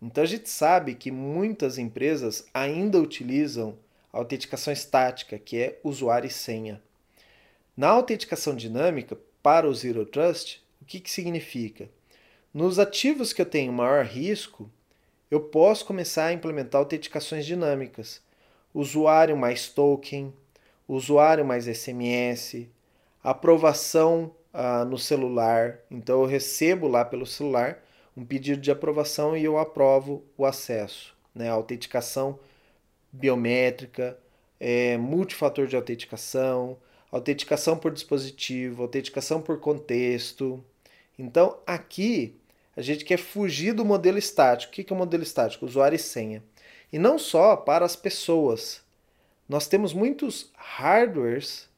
Então 0.01 0.25
a 0.25 0.27
gente 0.27 0.49
sabe 0.49 0.95
que 0.95 1.11
muitas 1.11 1.77
empresas 1.77 2.47
ainda 2.55 2.99
utilizam 2.99 3.79
autenticação 4.11 4.73
estática, 4.73 5.39
que 5.39 5.59
é 5.59 5.79
usuário 5.85 6.27
e 6.27 6.31
senha. 6.31 6.83
Na 7.77 7.89
autenticação 7.89 8.57
dinâmica, 8.57 9.19
para 9.43 9.69
o 9.69 9.75
Zero 9.75 10.07
Trust, 10.07 10.63
o 10.81 10.85
que, 10.85 10.99
que 10.99 11.11
significa? 11.11 11.89
Nos 12.53 12.79
ativos 12.79 13.33
que 13.33 13.43
eu 13.43 13.47
tenho 13.47 13.73
maior 13.73 14.05
risco, 14.05 14.71
eu 15.31 15.41
posso 15.41 15.85
começar 15.85 16.27
a 16.27 16.33
implementar 16.33 16.81
autenticações 16.81 17.47
dinâmicas 17.47 18.23
usuário 18.75 19.37
mais 19.37 19.69
token, 19.69 20.33
usuário 20.89 21.45
mais 21.45 21.67
SMS, 21.67 22.67
aprovação 23.23 24.35
ah, 24.53 24.85
no 24.85 24.99
celular. 24.99 25.79
Então 25.91 26.21
eu 26.21 26.27
recebo 26.27 26.89
lá 26.89 27.05
pelo 27.05 27.27
celular 27.27 27.83
um 28.17 28.25
pedido 28.25 28.61
de 28.61 28.71
aprovação 28.71 29.37
e 29.37 29.45
eu 29.45 29.59
aprovo 29.59 30.25
o 30.37 30.45
acesso. 30.45 31.17
Né? 31.35 31.49
Autenticação 31.49 32.39
biométrica, 33.13 34.19
é, 34.59 34.97
multifator 34.97 35.67
de 35.67 35.77
autenticação, 35.77 36.77
autenticação 37.11 37.77
por 37.77 37.93
dispositivo, 37.93 38.83
autenticação 38.83 39.41
por 39.41 39.59
contexto. 39.59 40.63
Então 41.19 41.59
aqui 41.67 42.37
a 42.77 42.83
gente 42.83 43.05
quer 43.05 43.19
fugir 43.19 43.73
do 43.73 43.85
modelo 43.85 44.19
estático. 44.19 44.73
O 44.73 44.75
que 44.75 44.93
é 44.93 44.95
o 44.95 44.99
modelo 44.99 45.23
estático? 45.23 45.67
Usuário 45.67 45.97
e 45.97 45.99
senha. 45.99 46.43
E 46.93 46.99
não 46.99 47.19
só 47.19 47.57
para 47.57 47.85
as 47.85 47.97
pessoas. 47.97 48.83
Nós 49.49 49.67
temos 49.67 49.93
muitos 49.93 50.51
hardwares 50.55 51.69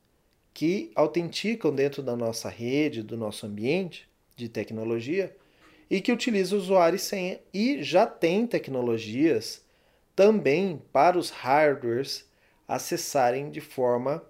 que 0.55 0.91
autenticam 0.95 1.75
dentro 1.75 2.03
da 2.03 2.15
nossa 2.17 2.49
rede, 2.49 3.03
do 3.03 3.17
nosso 3.17 3.47
ambiente 3.47 4.09
de 4.37 4.49
tecnologia 4.49 5.35
e 5.91 6.01
que 6.01 6.13
utilizam 6.13 6.59
usuário 6.59 6.97
e 6.97 6.99
senha. 6.99 7.41
E 7.53 7.83
já 7.83 8.07
tem 8.07 8.47
tecnologias 8.47 9.63
também 10.15 10.83
para 10.93 11.19
os 11.19 11.31
hardwares 11.31 12.29
acessarem 12.67 13.51
de 13.51 13.61
forma 13.61 14.23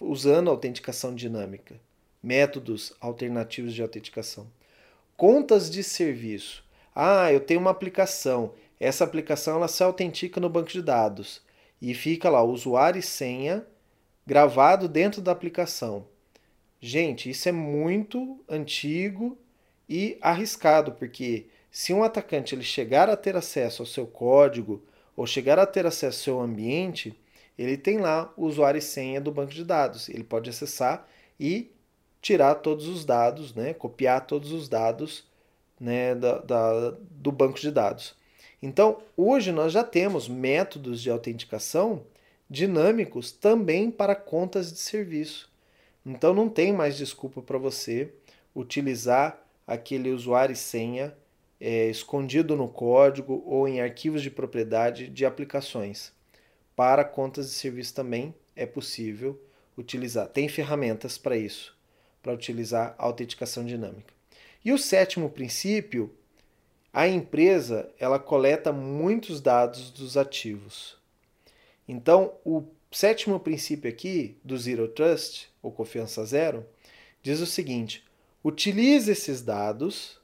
usando 0.00 0.50
autenticação 0.50 1.14
dinâmica, 1.14 1.78
métodos 2.22 2.92
alternativos 3.00 3.74
de 3.74 3.82
autenticação. 3.82 4.50
Contas 5.16 5.70
de 5.70 5.82
serviço. 5.84 6.64
Ah, 6.94 7.32
eu 7.32 7.40
tenho 7.40 7.60
uma 7.60 7.70
aplicação, 7.70 8.54
essa 8.80 9.04
aplicação 9.04 9.56
ela 9.56 9.68
se 9.68 9.82
autentica 9.82 10.40
no 10.40 10.48
banco 10.48 10.70
de 10.70 10.80
dados 10.80 11.42
e 11.80 11.92
fica 11.94 12.30
lá 12.30 12.42
usuário 12.42 12.98
e 12.98 13.02
senha 13.02 13.66
gravado 14.26 14.88
dentro 14.88 15.20
da 15.20 15.30
aplicação. 15.30 16.06
Gente, 16.80 17.28
isso 17.28 17.48
é 17.48 17.52
muito 17.52 18.42
antigo 18.48 19.36
e 19.86 20.16
arriscado, 20.22 20.92
porque 20.92 21.46
se 21.70 21.92
um 21.92 22.02
atacante 22.02 22.54
ele 22.54 22.62
chegar 22.62 23.10
a 23.10 23.16
ter 23.16 23.36
acesso 23.36 23.82
ao 23.82 23.86
seu 23.86 24.06
código 24.06 24.82
ou 25.14 25.26
chegar 25.26 25.58
a 25.58 25.66
ter 25.66 25.84
acesso 25.84 26.30
ao 26.30 26.36
seu 26.36 26.40
ambiente, 26.40 27.14
ele 27.58 27.76
tem 27.76 27.98
lá 27.98 28.32
o 28.36 28.46
usuário 28.46 28.78
e 28.78 28.82
senha 28.82 29.20
do 29.20 29.30
banco 29.30 29.52
de 29.52 29.64
dados. 29.64 30.08
Ele 30.08 30.24
pode 30.24 30.48
acessar 30.48 31.06
e 31.38 31.70
tirar 32.22 32.54
todos 32.56 32.86
os 32.86 33.04
dados, 33.04 33.54
né, 33.54 33.74
copiar 33.74 34.26
todos 34.26 34.52
os 34.52 34.68
dados 34.68 35.24
né, 35.78 36.14
da, 36.14 36.38
da, 36.38 36.90
do 37.10 37.30
banco 37.32 37.58
de 37.58 37.70
dados. 37.70 38.14
Então, 38.62 39.02
hoje 39.16 39.52
nós 39.52 39.72
já 39.72 39.82
temos 39.82 40.28
métodos 40.28 41.00
de 41.00 41.10
autenticação 41.10 42.04
dinâmicos 42.48 43.32
também 43.32 43.90
para 43.90 44.14
contas 44.14 44.72
de 44.72 44.78
serviço. 44.78 45.50
Então, 46.04 46.34
não 46.34 46.48
tem 46.48 46.72
mais 46.72 46.96
desculpa 46.96 47.40
para 47.40 47.58
você 47.58 48.12
utilizar 48.54 49.40
aquele 49.66 50.10
usuário 50.10 50.52
e 50.52 50.56
senha 50.56 51.14
é, 51.60 51.88
escondido 51.88 52.56
no 52.56 52.68
código 52.68 53.42
ou 53.46 53.68
em 53.68 53.80
arquivos 53.80 54.22
de 54.22 54.30
propriedade 54.30 55.08
de 55.08 55.24
aplicações. 55.24 56.12
Para 56.74 57.04
contas 57.04 57.50
de 57.50 57.52
serviço 57.52 57.94
também 57.94 58.34
é 58.56 58.66
possível 58.66 59.40
utilizar. 59.76 60.28
Tem 60.28 60.48
ferramentas 60.48 61.18
para 61.18 61.36
isso, 61.36 61.76
para 62.22 62.32
utilizar 62.32 62.94
a 62.98 63.04
autenticação 63.04 63.64
dinâmica. 63.64 64.12
E 64.64 64.72
o 64.72 64.78
sétimo 64.78 65.30
princípio, 65.30 66.14
a 66.92 67.06
empresa 67.06 67.88
ela 67.98 68.18
coleta 68.18 68.72
muitos 68.72 69.40
dados 69.40 69.90
dos 69.90 70.16
ativos. 70.16 70.96
Então, 71.86 72.34
o 72.44 72.64
sétimo 72.90 73.38
princípio 73.38 73.90
aqui 73.90 74.36
do 74.44 74.56
Zero 74.58 74.88
Trust, 74.88 75.48
ou 75.62 75.70
confiança 75.70 76.24
zero, 76.24 76.66
diz 77.22 77.40
o 77.40 77.46
seguinte: 77.46 78.04
utilize 78.42 79.10
esses 79.10 79.42
dados 79.42 80.18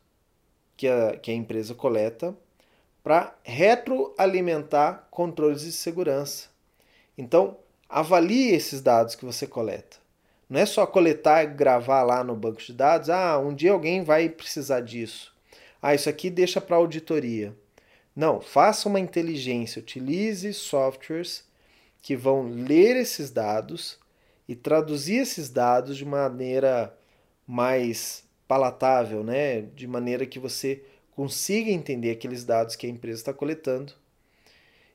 que 0.77 0.89
a, 0.89 1.17
que 1.17 1.31
a 1.31 1.35
empresa 1.35 1.75
coleta 1.75 2.37
para 3.03 3.37
retroalimentar 3.45 5.07
controles 5.11 5.63
de 5.63 5.73
segurança. 5.73 6.49
Então, 7.17 7.57
avalie 7.89 8.51
esses 8.51 8.81
dados 8.81 9.15
que 9.15 9.25
você 9.25 9.47
coleta. 9.47 9.97
Não 10.49 10.61
é 10.61 10.67
só 10.67 10.87
coletar 10.87 11.45
e 11.45 11.55
gravar 11.55 12.03
lá 12.03 12.23
no 12.25 12.35
banco 12.35 12.61
de 12.61 12.73
dados. 12.73 13.09
Ah, 13.09 13.39
um 13.39 13.55
dia 13.55 13.73
alguém 13.73 14.03
vai 14.03 14.29
precisar 14.29 14.81
disso. 14.81 15.36
Ah, 15.81 15.95
isso 15.95 16.09
aqui 16.09 16.31
deixa 16.31 16.61
para 16.61 16.77
auditoria. 16.77 17.55
Não, 18.15 18.41
faça 18.41 18.89
uma 18.89 18.99
inteligência, 18.99 19.81
utilize 19.81 20.53
softwares 20.55 21.45
que 22.01 22.17
vão 22.17 22.49
ler 22.49 22.97
esses 22.97 23.31
dados 23.31 23.99
e 24.49 24.55
traduzir 24.55 25.17
esses 25.17 25.51
dados 25.51 25.97
de 25.97 26.05
maneira 26.05 26.97
mais 27.47 28.25
palatável, 28.49 29.23
né? 29.23 29.63
de 29.63 29.87
maneira 29.87 30.25
que 30.25 30.39
você 30.39 30.83
consiga 31.11 31.71
entender 31.71 32.11
aqueles 32.11 32.45
dados 32.45 32.77
que 32.77 32.87
a 32.87 32.91
empresa 32.91 33.21
está 33.21 33.33
coletando. 33.33 33.93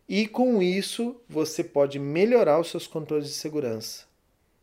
E 0.07 0.27
com 0.27 0.61
isso 0.61 1.19
você 1.27 1.63
pode 1.63 1.99
melhorar 1.99 2.59
os 2.59 2.69
seus 2.69 2.87
controles 2.87 3.27
de 3.27 3.33
segurança. 3.33 4.05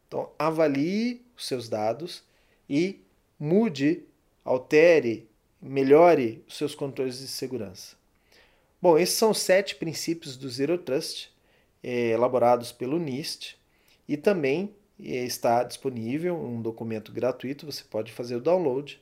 Então, 0.06 0.30
avalie 0.38 1.22
os 1.36 1.46
seus 1.46 1.68
dados 1.68 2.24
e 2.68 3.00
mude, 3.38 4.04
altere, 4.44 5.28
melhore 5.60 6.42
os 6.46 6.56
seus 6.56 6.74
controles 6.74 7.18
de 7.18 7.28
segurança. 7.28 7.96
Bom, 8.80 8.96
esses 8.98 9.16
são 9.16 9.30
os 9.30 9.40
sete 9.40 9.74
princípios 9.74 10.36
do 10.36 10.48
Zero 10.48 10.78
Trust, 10.78 11.30
eh, 11.82 12.10
elaborados 12.10 12.70
pelo 12.70 12.98
NIST, 12.98 13.56
e 14.08 14.16
também 14.16 14.74
está 14.98 15.62
disponível 15.62 16.36
um 16.36 16.60
documento 16.60 17.12
gratuito, 17.12 17.66
você 17.66 17.84
pode 17.84 18.12
fazer 18.12 18.36
o 18.36 18.40
download. 18.40 19.00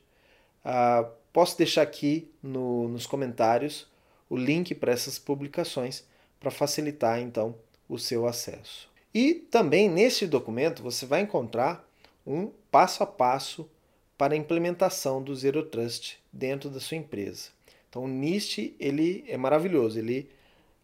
Ah, 0.65 1.09
posso 1.33 1.57
deixar 1.57 1.83
aqui 1.83 2.31
no, 2.43 2.89
nos 2.89 3.07
comentários 3.07 3.87
o 4.29 4.37
link 4.37 4.75
para 4.75 4.93
essas 4.93 5.19
publicações 5.19 6.05
para 6.41 6.51
facilitar 6.51 7.21
então 7.21 7.55
o 7.89 7.99
seu 7.99 8.27
acesso. 8.27 8.91
E 9.15 9.35
também 9.35 9.89
neste 9.89 10.27
documento 10.27 10.83
você 10.83 11.07
vai 11.07 11.21
encontrar 11.21 11.89
um 12.27 12.51
passo 12.71 13.03
a 13.03 13.07
passo 13.07 13.69
para 14.17 14.35
a 14.35 14.37
implementação 14.37 15.23
do 15.23 15.35
Zero 15.35 15.63
Trust 15.63 16.19
dentro 16.33 16.71
da 16.71 16.81
sua 16.81 16.97
empresa. 16.97 17.51
Então 17.89 18.05
o 18.05 18.09
NIST 18.09 18.75
ele 18.79 19.25
é 19.29 19.37
maravilhoso, 19.37 19.99
ele 19.99 20.29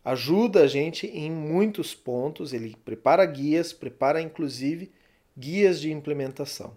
ajuda 0.04 0.62
a 0.62 0.66
gente 0.66 1.06
em 1.06 1.30
muitos 1.30 1.94
pontos, 1.94 2.52
ele 2.52 2.76
prepara 2.84 3.24
guias, 3.24 3.72
prepara 3.72 4.20
inclusive 4.20 4.90
guias 5.36 5.80
de 5.80 5.90
implementação. 5.90 6.76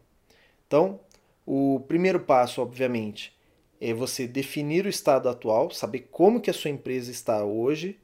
Então, 0.68 1.00
o 1.46 1.82
primeiro 1.88 2.20
passo, 2.20 2.62
obviamente, 2.62 3.36
é 3.80 3.94
você 3.94 4.28
definir 4.28 4.86
o 4.86 4.90
estado 4.90 5.30
atual, 5.30 5.70
saber 5.72 6.08
como 6.12 6.40
que 6.40 6.50
a 6.50 6.54
sua 6.54 6.72
empresa 6.72 7.12
está 7.12 7.44
hoje, 7.44 8.00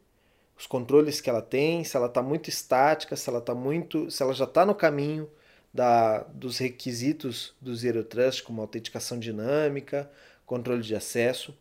os 0.57 0.67
controles 0.67 1.21
que 1.21 1.29
ela 1.29 1.41
tem, 1.41 1.83
se 1.83 1.97
ela 1.97 2.05
está 2.05 2.21
muito 2.21 2.49
estática, 2.49 3.15
se 3.15 3.29
ela 3.29 3.39
está 3.39 3.55
muito, 3.55 4.11
se 4.11 4.21
ela 4.21 4.33
já 4.33 4.45
está 4.45 4.65
no 4.65 4.75
caminho 4.75 5.27
da, 5.73 6.19
dos 6.23 6.57
requisitos 6.57 7.53
do 7.61 7.75
Zero 7.75 8.03
Trust, 8.03 8.43
como 8.43 8.61
autenticação 8.61 9.17
dinâmica, 9.17 10.09
controle 10.45 10.81
de 10.81 10.95
acesso. 10.95 11.57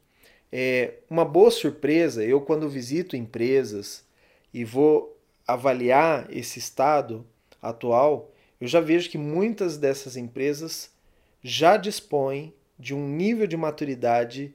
É 0.53 0.95
uma 1.09 1.25
boa 1.25 1.51
surpresa, 1.51 2.25
eu 2.25 2.41
quando 2.41 2.69
visito 2.69 3.17
empresas 3.17 4.05
e 4.53 4.65
vou 4.65 5.17
avaliar 5.47 6.27
esse 6.31 6.59
estado 6.59 7.25
atual, 7.63 8.33
eu 8.61 8.67
já 8.67 8.81
vejo 8.81 9.09
que 9.09 9.19
muitas 9.19 9.77
dessas 9.77 10.17
empresas 10.17 10.91
já 11.43 11.77
dispõem 11.77 12.53
de 12.79 12.95
um 12.95 13.09
nível 13.09 13.47
de 13.47 13.57
maturidade 13.57 14.55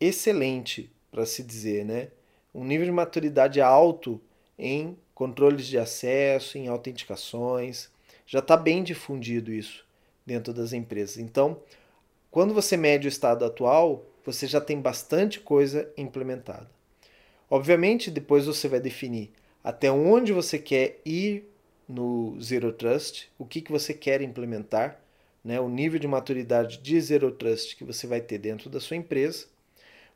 excelente, 0.00 0.90
para 1.10 1.26
se 1.26 1.42
dizer, 1.42 1.84
né? 1.84 2.08
Um 2.54 2.64
nível 2.64 2.86
de 2.86 2.92
maturidade 2.92 3.60
alto 3.60 4.20
em 4.58 4.96
controles 5.14 5.66
de 5.66 5.78
acesso, 5.78 6.58
em 6.58 6.68
autenticações. 6.68 7.90
Já 8.26 8.38
está 8.38 8.56
bem 8.56 8.82
difundido 8.82 9.52
isso 9.52 9.84
dentro 10.24 10.52
das 10.52 10.72
empresas. 10.72 11.18
Então, 11.18 11.60
quando 12.30 12.54
você 12.54 12.76
mede 12.76 13.06
o 13.06 13.10
estado 13.10 13.44
atual, 13.44 14.06
você 14.24 14.46
já 14.46 14.60
tem 14.60 14.80
bastante 14.80 15.40
coisa 15.40 15.90
implementada. 15.96 16.70
Obviamente, 17.50 18.10
depois 18.10 18.46
você 18.46 18.68
vai 18.68 18.80
definir 18.80 19.32
até 19.62 19.90
onde 19.90 20.32
você 20.32 20.58
quer 20.58 21.00
ir 21.04 21.48
no 21.88 22.40
Zero 22.40 22.72
Trust, 22.72 23.30
o 23.38 23.44
que, 23.44 23.60
que 23.60 23.70
você 23.70 23.92
quer 23.92 24.22
implementar, 24.22 25.00
né, 25.44 25.60
o 25.60 25.68
nível 25.68 25.98
de 25.98 26.08
maturidade 26.08 26.78
de 26.78 27.00
Zero 27.00 27.30
Trust 27.30 27.76
que 27.76 27.84
você 27.84 28.06
vai 28.06 28.20
ter 28.20 28.38
dentro 28.38 28.70
da 28.70 28.80
sua 28.80 28.96
empresa. 28.96 29.46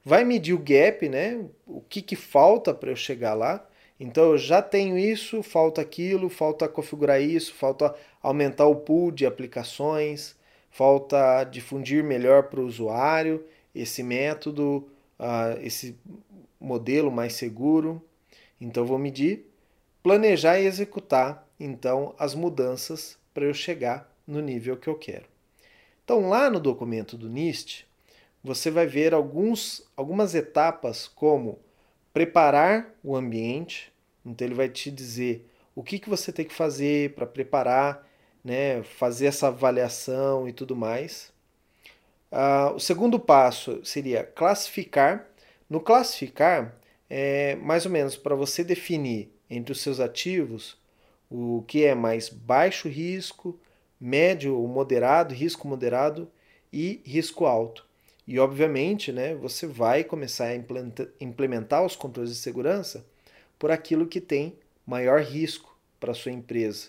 Vai 0.05 0.25
medir 0.25 0.55
o 0.55 0.59
gap, 0.59 1.09
né, 1.09 1.45
o 1.67 1.81
que, 1.81 2.01
que 2.01 2.17
falta 2.17 2.73
para 2.73 2.91
eu 2.91 2.97
chegar 2.97 3.35
lá. 3.35 3.67
Então 3.99 4.33
eu 4.33 4.39
já 4.39 4.61
tenho 4.61 4.99
isso, 4.99 5.43
falta 5.43 5.81
aquilo, 5.81 6.29
falta 6.29 6.69
configurar 6.69 7.21
isso, 7.21 7.55
falta 7.55 7.95
aumentar 8.23 8.67
o 8.67 8.77
pool 8.77 9.11
de 9.11 9.25
aplicações, 9.25 10.37
falta 10.71 11.45
difundir 11.45 12.05
melhor 12.05 12.45
para 12.45 12.61
o 12.61 12.67
usuário 12.67 13.45
esse 13.75 14.03
método, 14.03 14.87
uh, 15.19 15.59
esse 15.63 15.97
modelo 16.61 17.11
mais 17.11 17.35
seguro. 17.35 18.03
Então 18.61 18.83
eu 18.83 18.87
vou 18.87 18.99
medir, 18.99 19.47
planejar 20.03 20.59
e 20.59 20.67
executar 20.67 21.47
então 21.59 22.15
as 22.19 22.35
mudanças 22.35 23.19
para 23.33 23.45
eu 23.45 23.55
chegar 23.55 24.11
no 24.27 24.41
nível 24.41 24.77
que 24.77 24.89
eu 24.89 24.95
quero. 24.95 25.25
Então, 26.05 26.29
lá 26.29 26.49
no 26.49 26.61
documento 26.61 27.17
do 27.17 27.29
NIST, 27.29 27.85
você 28.43 28.71
vai 28.71 28.87
ver 28.87 29.13
alguns, 29.13 29.85
algumas 29.97 30.35
etapas 30.35 31.09
como 31.09 31.59
preparar 32.17 32.95
o 33.05 33.15
ambiente. 33.15 33.93
Então, 34.25 34.47
ele 34.47 34.55
vai 34.55 34.71
te 34.71 34.91
dizer 34.91 35.47
o 35.75 35.83
que, 35.83 35.99
que 35.99 36.09
você 36.09 36.33
tem 36.33 36.47
que 36.47 36.55
fazer 36.55 37.15
para 37.15 37.27
preparar, 37.27 38.09
né, 38.43 38.83
fazer 38.83 39.27
essa 39.27 39.49
avaliação 39.49 40.49
e 40.49 40.53
tudo 40.55 40.75
mais. 40.75 41.31
Uh, 42.33 42.75
o 42.75 42.81
segundo 42.81 43.21
passo 43.21 43.85
seria 43.85 44.25
classificar. 44.25 45.29
No 45.69 45.79
classificar, 45.79 46.75
é 47.11 47.55
mais 47.57 47.85
ou 47.85 47.93
menos 47.93 48.17
para 48.17 48.35
você 48.35 48.65
definir 48.65 49.31
entre 49.51 49.73
os 49.73 49.83
seus 49.83 50.01
ativos 50.01 50.79
o 51.31 51.65
que 51.69 51.85
é 51.85 51.95
mais 51.95 52.31
baixo 52.31 52.89
risco, 52.89 53.61
médio 54.01 54.57
ou 54.57 54.67
moderado, 54.67 55.35
risco 55.35 55.69
moderado 55.69 56.33
e 56.73 57.03
risco 57.05 57.45
alto. 57.45 57.86
E 58.27 58.39
obviamente, 58.39 59.13
né, 59.13 59.35
você 59.35 59.67
vai 59.67 60.03
começar 60.03 60.47
a 60.47 60.57
implementar 61.21 61.85
os 61.85 61.95
controles 61.95 62.31
de 62.31 62.37
segurança 62.37 63.07
por 63.59 63.71
aquilo 63.71 64.07
que 64.07 64.21
tem 64.21 64.59
maior 64.85 65.21
risco 65.21 65.77
para 66.01 66.15
sua 66.15 66.33
empresa, 66.33 66.89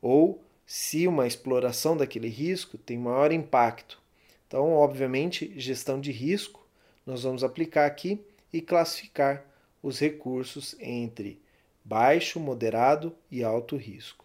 ou 0.00 0.42
se 0.64 1.06
uma 1.06 1.26
exploração 1.26 1.96
daquele 1.96 2.28
risco 2.28 2.78
tem 2.78 2.98
maior 2.98 3.32
impacto. 3.32 4.00
Então, 4.46 4.72
obviamente, 4.72 5.52
gestão 5.56 6.00
de 6.00 6.12
risco 6.12 6.64
nós 7.04 7.22
vamos 7.22 7.44
aplicar 7.44 7.86
aqui 7.86 8.20
e 8.52 8.60
classificar 8.60 9.44
os 9.82 10.00
recursos 10.00 10.74
entre 10.80 11.40
baixo, 11.84 12.40
moderado 12.40 13.14
e 13.30 13.44
alto 13.44 13.76
risco. 13.76 14.24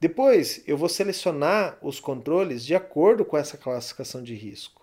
Depois, 0.00 0.64
eu 0.66 0.76
vou 0.76 0.88
selecionar 0.88 1.78
os 1.80 2.00
controles 2.00 2.64
de 2.64 2.74
acordo 2.74 3.24
com 3.24 3.36
essa 3.36 3.56
classificação 3.56 4.20
de 4.20 4.34
risco. 4.34 4.81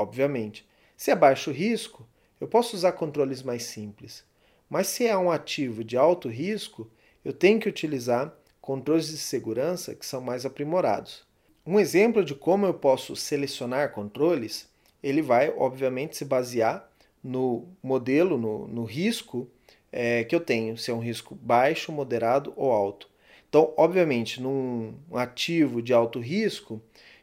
Obviamente, 0.00 0.66
se 0.96 1.10
é 1.10 1.14
baixo 1.14 1.50
risco, 1.50 2.08
eu 2.40 2.48
posso 2.48 2.74
usar 2.74 2.92
controles 2.92 3.42
mais 3.42 3.64
simples. 3.64 4.24
Mas 4.68 4.86
se 4.86 5.06
é 5.06 5.16
um 5.16 5.30
ativo 5.30 5.84
de 5.84 5.96
alto 5.96 6.26
risco, 6.26 6.90
eu 7.22 7.34
tenho 7.34 7.60
que 7.60 7.68
utilizar 7.68 8.34
controles 8.62 9.08
de 9.08 9.18
segurança 9.18 9.94
que 9.94 10.06
são 10.06 10.22
mais 10.22 10.46
aprimorados. 10.46 11.22
Um 11.66 11.78
exemplo 11.78 12.24
de 12.24 12.34
como 12.34 12.64
eu 12.64 12.72
posso 12.72 13.14
selecionar 13.14 13.92
controles, 13.92 14.68
ele 15.02 15.20
vai, 15.20 15.52
obviamente, 15.56 16.16
se 16.16 16.24
basear 16.24 16.88
no 17.22 17.68
modelo, 17.82 18.38
no, 18.38 18.66
no 18.68 18.84
risco 18.84 19.46
é, 19.92 20.24
que 20.24 20.34
eu 20.34 20.40
tenho, 20.40 20.78
se 20.78 20.90
é 20.90 20.94
um 20.94 21.00
risco 21.00 21.34
baixo, 21.34 21.92
moderado 21.92 22.54
ou 22.56 22.72
alto. 22.72 23.06
Então, 23.48 23.74
obviamente, 23.76 24.40
num 24.40 24.94
ativo 25.12 25.82
de 25.82 25.92
alto 25.92 26.20
risco, 26.20 26.80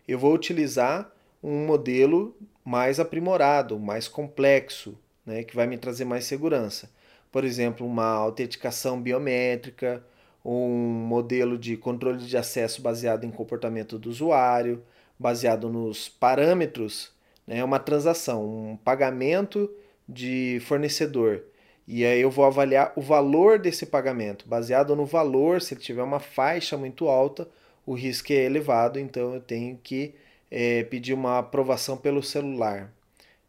eu 0.07 0.19
vou 0.19 0.33
utilizar 0.33 1.11
um 1.41 1.65
modelo 1.65 2.35
mais 2.67 2.99
aprimorado, 2.99 3.79
mais 3.79 4.09
complexo, 4.09 4.97
né, 5.25 5.41
que 5.41 5.55
vai 5.55 5.65
me 5.65 5.77
trazer 5.77 6.03
mais 6.03 6.25
segurança. 6.25 6.91
Por 7.31 7.45
exemplo, 7.45 7.87
uma 7.87 8.09
autenticação 8.09 9.01
biométrica, 9.01 10.03
um 10.43 10.67
modelo 10.67 11.57
de 11.57 11.77
controle 11.77 12.17
de 12.17 12.35
acesso 12.35 12.81
baseado 12.81 13.23
em 13.23 13.31
comportamento 13.31 13.97
do 13.97 14.09
usuário, 14.09 14.83
baseado 15.17 15.69
nos 15.69 16.09
parâmetros, 16.09 17.13
né, 17.47 17.63
uma 17.63 17.79
transação, 17.79 18.45
um 18.45 18.75
pagamento 18.75 19.71
de 20.05 20.59
fornecedor. 20.65 21.43
E 21.87 22.03
aí 22.03 22.19
eu 22.19 22.29
vou 22.29 22.43
avaliar 22.43 22.91
o 22.97 23.01
valor 23.01 23.59
desse 23.59 23.85
pagamento. 23.85 24.45
Baseado 24.45 24.93
no 24.93 25.05
valor, 25.05 25.61
se 25.61 25.73
ele 25.73 25.79
tiver 25.79 26.03
uma 26.03 26.19
faixa 26.19 26.75
muito 26.75 27.07
alta, 27.07 27.47
o 27.85 27.93
risco 27.93 28.33
é 28.33 28.43
elevado, 28.43 28.99
então 28.99 29.33
eu 29.33 29.39
tenho 29.39 29.79
que 29.81 30.13
é, 30.49 30.83
pedir 30.83 31.13
uma 31.13 31.39
aprovação 31.39 31.97
pelo 31.97 32.23
celular, 32.23 32.91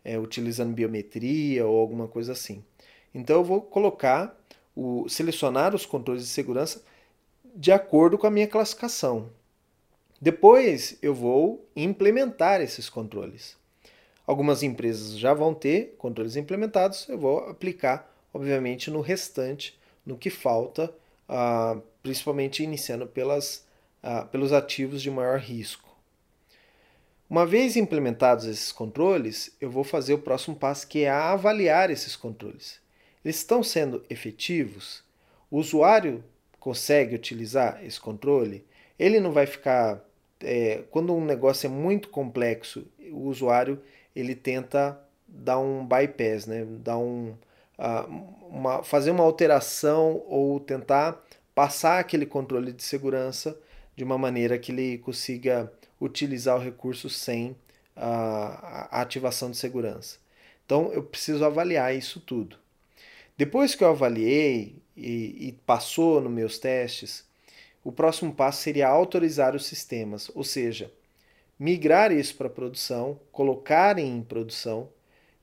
é, 0.04 0.18
utilizando 0.18 0.74
biometria 0.74 1.66
ou 1.66 1.78
alguma 1.78 2.08
coisa 2.08 2.32
assim. 2.32 2.64
Então 3.14 3.36
eu 3.36 3.44
vou 3.44 3.60
colocar, 3.60 4.36
o, 4.74 5.08
selecionar 5.08 5.74
os 5.74 5.86
controles 5.86 6.22
de 6.22 6.28
segurança 6.28 6.82
de 7.54 7.72
acordo 7.72 8.16
com 8.16 8.26
a 8.26 8.30
minha 8.30 8.46
classificação. 8.46 9.30
Depois 10.20 10.98
eu 11.00 11.14
vou 11.14 11.68
implementar 11.76 12.60
esses 12.60 12.88
controles. 12.88 13.56
Algumas 14.26 14.62
empresas 14.62 15.18
já 15.18 15.32
vão 15.32 15.54
ter 15.54 15.94
controles 15.96 16.36
implementados, 16.36 17.08
eu 17.08 17.18
vou 17.18 17.38
aplicar, 17.48 18.12
obviamente, 18.32 18.90
no 18.90 19.00
restante, 19.00 19.78
no 20.04 20.18
que 20.18 20.28
falta, 20.28 20.92
ah, 21.28 21.78
principalmente 22.02 22.62
iniciando 22.62 23.06
pelas, 23.06 23.64
ah, 24.02 24.24
pelos 24.24 24.52
ativos 24.52 25.00
de 25.00 25.10
maior 25.10 25.38
risco. 25.38 25.87
Uma 27.30 27.44
vez 27.44 27.76
implementados 27.76 28.46
esses 28.46 28.72
controles, 28.72 29.54
eu 29.60 29.70
vou 29.70 29.84
fazer 29.84 30.14
o 30.14 30.18
próximo 30.18 30.56
passo 30.56 30.88
que 30.88 31.00
é 31.00 31.10
avaliar 31.10 31.90
esses 31.90 32.16
controles. 32.16 32.80
Eles 33.22 33.36
estão 33.36 33.62
sendo 33.62 34.02
efetivos? 34.08 35.04
O 35.50 35.58
usuário 35.58 36.24
consegue 36.58 37.14
utilizar 37.14 37.84
esse 37.84 38.00
controle? 38.00 38.64
Ele 38.98 39.20
não 39.20 39.30
vai 39.30 39.44
ficar. 39.44 40.02
É, 40.40 40.84
quando 40.90 41.14
um 41.14 41.24
negócio 41.24 41.66
é 41.66 41.70
muito 41.70 42.08
complexo, 42.08 42.86
o 43.10 43.24
usuário 43.24 43.78
ele 44.16 44.34
tenta 44.34 44.98
dar 45.26 45.58
um 45.58 45.84
bypass, 45.84 46.46
né? 46.46 46.64
dar 46.64 46.96
um, 46.96 47.34
uh, 47.78 48.48
uma, 48.48 48.82
fazer 48.82 49.10
uma 49.10 49.24
alteração 49.24 50.22
ou 50.26 50.58
tentar 50.60 51.22
passar 51.54 51.98
aquele 51.98 52.24
controle 52.24 52.72
de 52.72 52.82
segurança 52.82 53.58
de 53.94 54.02
uma 54.02 54.16
maneira 54.16 54.58
que 54.58 54.72
ele 54.72 54.96
consiga 54.98 55.70
utilizar 56.00 56.56
o 56.56 56.62
recurso 56.62 57.08
sem 57.10 57.56
a, 57.94 58.98
a 58.98 59.02
ativação 59.02 59.50
de 59.50 59.56
segurança. 59.56 60.18
Então 60.64 60.92
eu 60.92 61.02
preciso 61.02 61.44
avaliar 61.44 61.94
isso 61.94 62.20
tudo. 62.20 62.56
Depois 63.36 63.74
que 63.74 63.84
eu 63.84 63.88
avaliei 63.88 64.76
e, 64.96 65.48
e 65.48 65.52
passou 65.64 66.20
nos 66.20 66.32
meus 66.32 66.58
testes, 66.58 67.24
o 67.84 67.92
próximo 67.92 68.34
passo 68.34 68.62
seria 68.62 68.88
autorizar 68.88 69.54
os 69.54 69.64
sistemas, 69.64 70.30
ou 70.34 70.44
seja, 70.44 70.92
migrar 71.58 72.12
isso 72.12 72.36
para 72.36 72.50
produção, 72.50 73.18
colocar 73.32 73.98
em 73.98 74.22
produção 74.22 74.88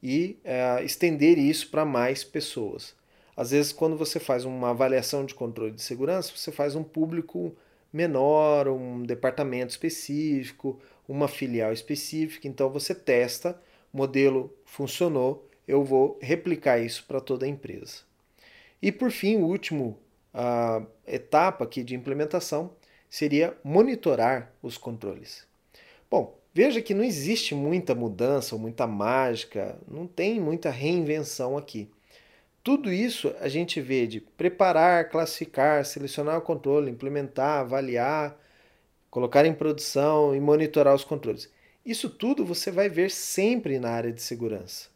e 0.01 0.37
uh, 0.45 0.83
estender 0.83 1.37
isso 1.37 1.69
para 1.69 1.83
mais 1.83 2.23
pessoas. 2.23 2.93
Às 3.35 3.51
vezes, 3.51 3.73
quando 3.73 3.97
você 3.97 4.19
faz 4.19 4.45
uma 4.45 4.69
avaliação 4.69 5.25
de 5.25 5.33
controle 5.33 5.71
de 5.71 5.81
segurança, 5.81 6.31
você 6.35 6.51
faz 6.51 6.75
um 6.75 6.83
público 6.83 7.55
menor, 7.95 8.67
um 8.67 9.03
departamento 9.03 9.71
específico, 9.71 10.77
uma 11.07 11.29
filial 11.29 11.71
específica. 11.71 12.45
Então 12.45 12.69
você 12.69 12.93
testa, 12.93 13.57
modelo 13.93 14.53
funcionou, 14.65 15.49
eu 15.65 15.81
vou 15.81 16.19
replicar 16.21 16.77
isso 16.77 17.05
para 17.07 17.21
toda 17.21 17.45
a 17.45 17.49
empresa. 17.49 18.01
E 18.81 18.91
por 18.91 19.09
fim, 19.11 19.37
o 19.37 19.45
último 19.45 19.97
uh, 20.33 20.85
etapa 21.07 21.63
aqui 21.63 21.83
de 21.83 21.95
implementação 21.95 22.71
seria 23.09 23.55
monitorar 23.63 24.51
os 24.61 24.77
controles. 24.77 25.47
Bom, 26.11 26.37
veja 26.53 26.81
que 26.81 26.93
não 26.93 27.03
existe 27.03 27.55
muita 27.55 27.95
mudança 27.95 28.57
muita 28.57 28.85
mágica, 28.85 29.79
não 29.87 30.05
tem 30.05 30.37
muita 30.41 30.69
reinvenção 30.69 31.57
aqui. 31.57 31.89
Tudo 32.65 32.91
isso 32.91 33.31
a 33.41 33.47
gente 33.47 33.79
vê 33.79 34.07
de 34.07 34.19
preparar, 34.19 35.07
classificar, 35.11 35.85
selecionar 35.85 36.39
o 36.39 36.41
controle, 36.41 36.89
implementar, 36.89 37.59
avaliar, 37.59 38.35
colocar 39.11 39.45
em 39.45 39.53
produção 39.53 40.35
e 40.35 40.39
monitorar 40.39 40.95
os 40.95 41.03
controles. 41.03 41.47
Isso 41.85 42.09
tudo 42.09 42.43
você 42.43 42.71
vai 42.71 42.89
ver 42.89 43.11
sempre 43.11 43.77
na 43.77 43.91
área 43.91 44.11
de 44.11 44.19
segurança. 44.19 44.89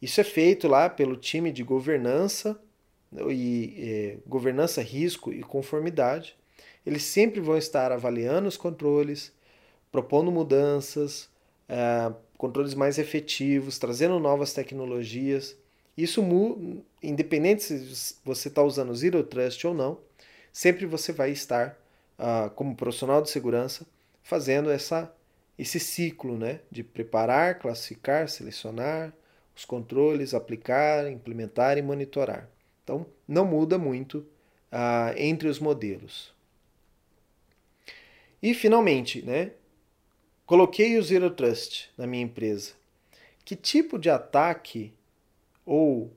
Isso 0.00 0.22
é 0.22 0.24
feito 0.24 0.66
lá 0.68 0.88
pelo 0.88 1.18
time 1.18 1.52
de 1.52 1.62
governança 1.62 2.58
e 3.28 3.74
é, 3.76 4.16
governança, 4.26 4.80
risco 4.80 5.30
e 5.34 5.42
conformidade. 5.42 6.34
Eles 6.86 7.02
sempre 7.02 7.40
vão 7.40 7.58
estar 7.58 7.92
avaliando 7.92 8.48
os 8.48 8.56
controles, 8.56 9.34
propondo 9.92 10.32
mudanças, 10.32 11.28
é, 11.68 12.10
controles 12.38 12.72
mais 12.72 12.98
efetivos, 12.98 13.78
trazendo 13.78 14.18
novas 14.18 14.54
tecnologias. 14.54 15.60
Isso, 15.96 16.22
independente 17.02 17.62
se 17.62 18.16
você 18.24 18.48
está 18.48 18.62
usando 18.62 18.94
Zero 18.94 19.22
Trust 19.22 19.66
ou 19.66 19.74
não, 19.74 19.98
sempre 20.52 20.86
você 20.86 21.12
vai 21.12 21.30
estar, 21.30 21.78
uh, 22.18 22.50
como 22.50 22.76
profissional 22.76 23.20
de 23.20 23.30
segurança, 23.30 23.86
fazendo 24.22 24.70
essa, 24.70 25.12
esse 25.58 25.78
ciclo 25.80 26.38
né, 26.38 26.60
de 26.70 26.82
preparar, 26.82 27.58
classificar, 27.58 28.28
selecionar 28.28 29.12
os 29.54 29.64
controles, 29.64 30.32
aplicar, 30.32 31.10
implementar 31.10 31.76
e 31.76 31.82
monitorar. 31.82 32.48
Então, 32.82 33.06
não 33.28 33.44
muda 33.44 33.76
muito 33.76 34.18
uh, 34.72 35.14
entre 35.16 35.48
os 35.48 35.58
modelos. 35.58 36.32
E, 38.42 38.54
finalmente, 38.54 39.22
né, 39.22 39.52
coloquei 40.46 40.96
o 40.98 41.02
Zero 41.02 41.30
Trust 41.30 41.90
na 41.96 42.06
minha 42.06 42.22
empresa. 42.22 42.72
Que 43.44 43.54
tipo 43.54 43.98
de 43.98 44.08
ataque 44.08 44.94
ou 45.64 46.12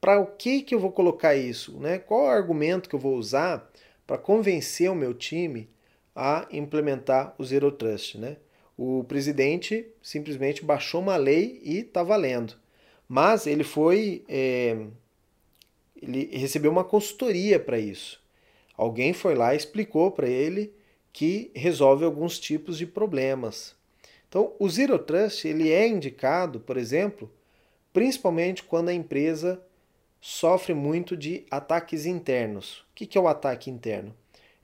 para 0.00 0.18
o 0.18 0.26
que, 0.26 0.62
que 0.62 0.74
eu 0.74 0.80
vou 0.80 0.90
colocar 0.90 1.36
isso? 1.36 1.78
Né? 1.78 1.98
Qual 1.98 2.24
o 2.24 2.28
argumento 2.28 2.88
que 2.88 2.94
eu 2.94 3.00
vou 3.00 3.16
usar 3.16 3.70
para 4.06 4.16
convencer 4.16 4.90
o 4.90 4.94
meu 4.94 5.12
time 5.12 5.68
a 6.16 6.46
implementar 6.50 7.34
o 7.38 7.44
Zero 7.44 7.70
Trust? 7.70 8.18
Né? 8.18 8.36
O 8.76 9.04
presidente 9.04 9.86
simplesmente 10.02 10.64
baixou 10.64 11.02
uma 11.02 11.16
lei 11.16 11.60
e 11.62 11.80
está 11.80 12.02
valendo. 12.02 12.54
Mas 13.06 13.46
ele 13.46 13.64
foi. 13.64 14.24
É, 14.28 14.86
ele 16.00 16.30
recebeu 16.32 16.70
uma 16.70 16.84
consultoria 16.84 17.60
para 17.60 17.78
isso. 17.78 18.22
Alguém 18.74 19.12
foi 19.12 19.34
lá 19.34 19.52
e 19.52 19.58
explicou 19.58 20.10
para 20.10 20.26
ele 20.28 20.72
que 21.12 21.50
resolve 21.54 22.04
alguns 22.04 22.38
tipos 22.38 22.78
de 22.78 22.86
problemas. 22.86 23.74
Então, 24.28 24.54
o 24.58 24.70
Zero 24.70 24.98
Trust 24.98 25.46
ele 25.46 25.70
é 25.70 25.86
indicado, 25.86 26.60
por 26.60 26.76
exemplo, 26.76 27.30
principalmente 27.92 28.62
quando 28.62 28.88
a 28.88 28.94
empresa 28.94 29.62
sofre 30.20 30.74
muito 30.74 31.16
de 31.16 31.46
ataques 31.50 32.06
internos. 32.06 32.84
O 32.90 32.94
que 32.94 33.16
é 33.16 33.20
o 33.20 33.28
ataque 33.28 33.70
interno? 33.70 34.14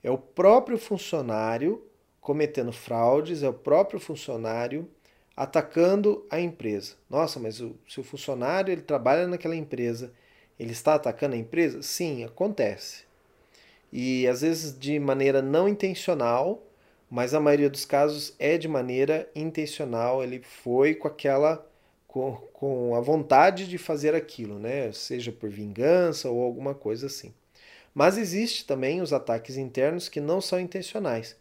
É 0.03 0.11
o 0.11 0.17
próprio 0.17 0.77
funcionário 0.77 1.83
cometendo 2.21 2.71
fraudes, 2.71 3.41
é 3.41 3.49
o 3.49 3.53
próprio 3.53 3.99
funcionário 3.99 4.87
atacando 5.35 6.25
a 6.29 6.39
empresa. 6.39 6.95
Nossa, 7.09 7.39
mas 7.39 7.61
o, 7.61 7.75
se 7.87 7.99
o 7.99 8.03
funcionário 8.03 8.71
ele 8.71 8.81
trabalha 8.81 9.27
naquela 9.27 9.55
empresa, 9.55 10.11
ele 10.59 10.71
está 10.71 10.95
atacando 10.95 11.35
a 11.35 11.37
empresa? 11.37 11.81
Sim, 11.81 12.23
acontece. 12.23 13.03
E 13.91 14.27
às 14.27 14.41
vezes 14.41 14.77
de 14.77 14.99
maneira 14.99 15.41
não 15.41 15.67
intencional, 15.67 16.63
mas 17.09 17.33
a 17.33 17.39
maioria 17.39 17.69
dos 17.69 17.85
casos 17.85 18.35
é 18.39 18.57
de 18.57 18.67
maneira 18.67 19.29
intencional. 19.35 20.23
Ele 20.23 20.41
foi 20.41 20.95
com 20.95 21.07
aquela 21.07 21.66
com, 22.17 22.35
com 22.53 22.95
a 22.95 22.99
vontade 22.99 23.67
de 23.67 23.77
fazer 23.77 24.15
aquilo, 24.15 24.57
né? 24.57 24.91
seja 24.91 25.31
por 25.31 25.49
vingança 25.49 26.29
ou 26.29 26.41
alguma 26.41 26.73
coisa 26.73 27.05
assim. 27.05 27.31
Mas 27.93 28.17
existe 28.17 28.65
também 28.65 29.01
os 29.01 29.13
ataques 29.13 29.57
internos 29.57 30.09
que 30.09 30.19
não 30.19 30.41
são 30.41 30.59
intencionais, 30.59 31.35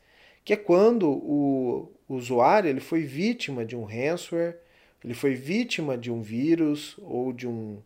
que 0.45 0.53
é 0.53 0.57
quando 0.57 1.11
o 1.11 1.91
usuário 2.09 2.69
ele 2.69 2.81
foi 2.81 3.03
vítima 3.03 3.65
de 3.65 3.75
um 3.75 3.85
ransomware, 3.85 4.59
ele 5.03 5.15
foi 5.15 5.35
vítima 5.35 5.97
de 5.97 6.11
um 6.11 6.21
vírus 6.21 6.97
ou 7.03 7.33
de 7.33 7.47
um, 7.47 7.79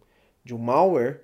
de 0.45 0.55
um 0.55 0.59
malware 0.59 1.21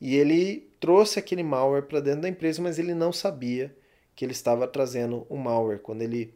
e 0.00 0.16
ele 0.16 0.68
trouxe 0.80 1.18
aquele 1.18 1.42
malware 1.42 1.84
para 1.84 2.00
dentro 2.00 2.22
da 2.22 2.28
empresa, 2.28 2.62
mas 2.62 2.78
ele 2.78 2.94
não 2.94 3.12
sabia 3.12 3.74
que 4.14 4.24
ele 4.24 4.32
estava 4.32 4.66
trazendo 4.66 5.26
um 5.30 5.36
malware. 5.36 5.80
Quando 5.80 6.02
ele 6.02 6.34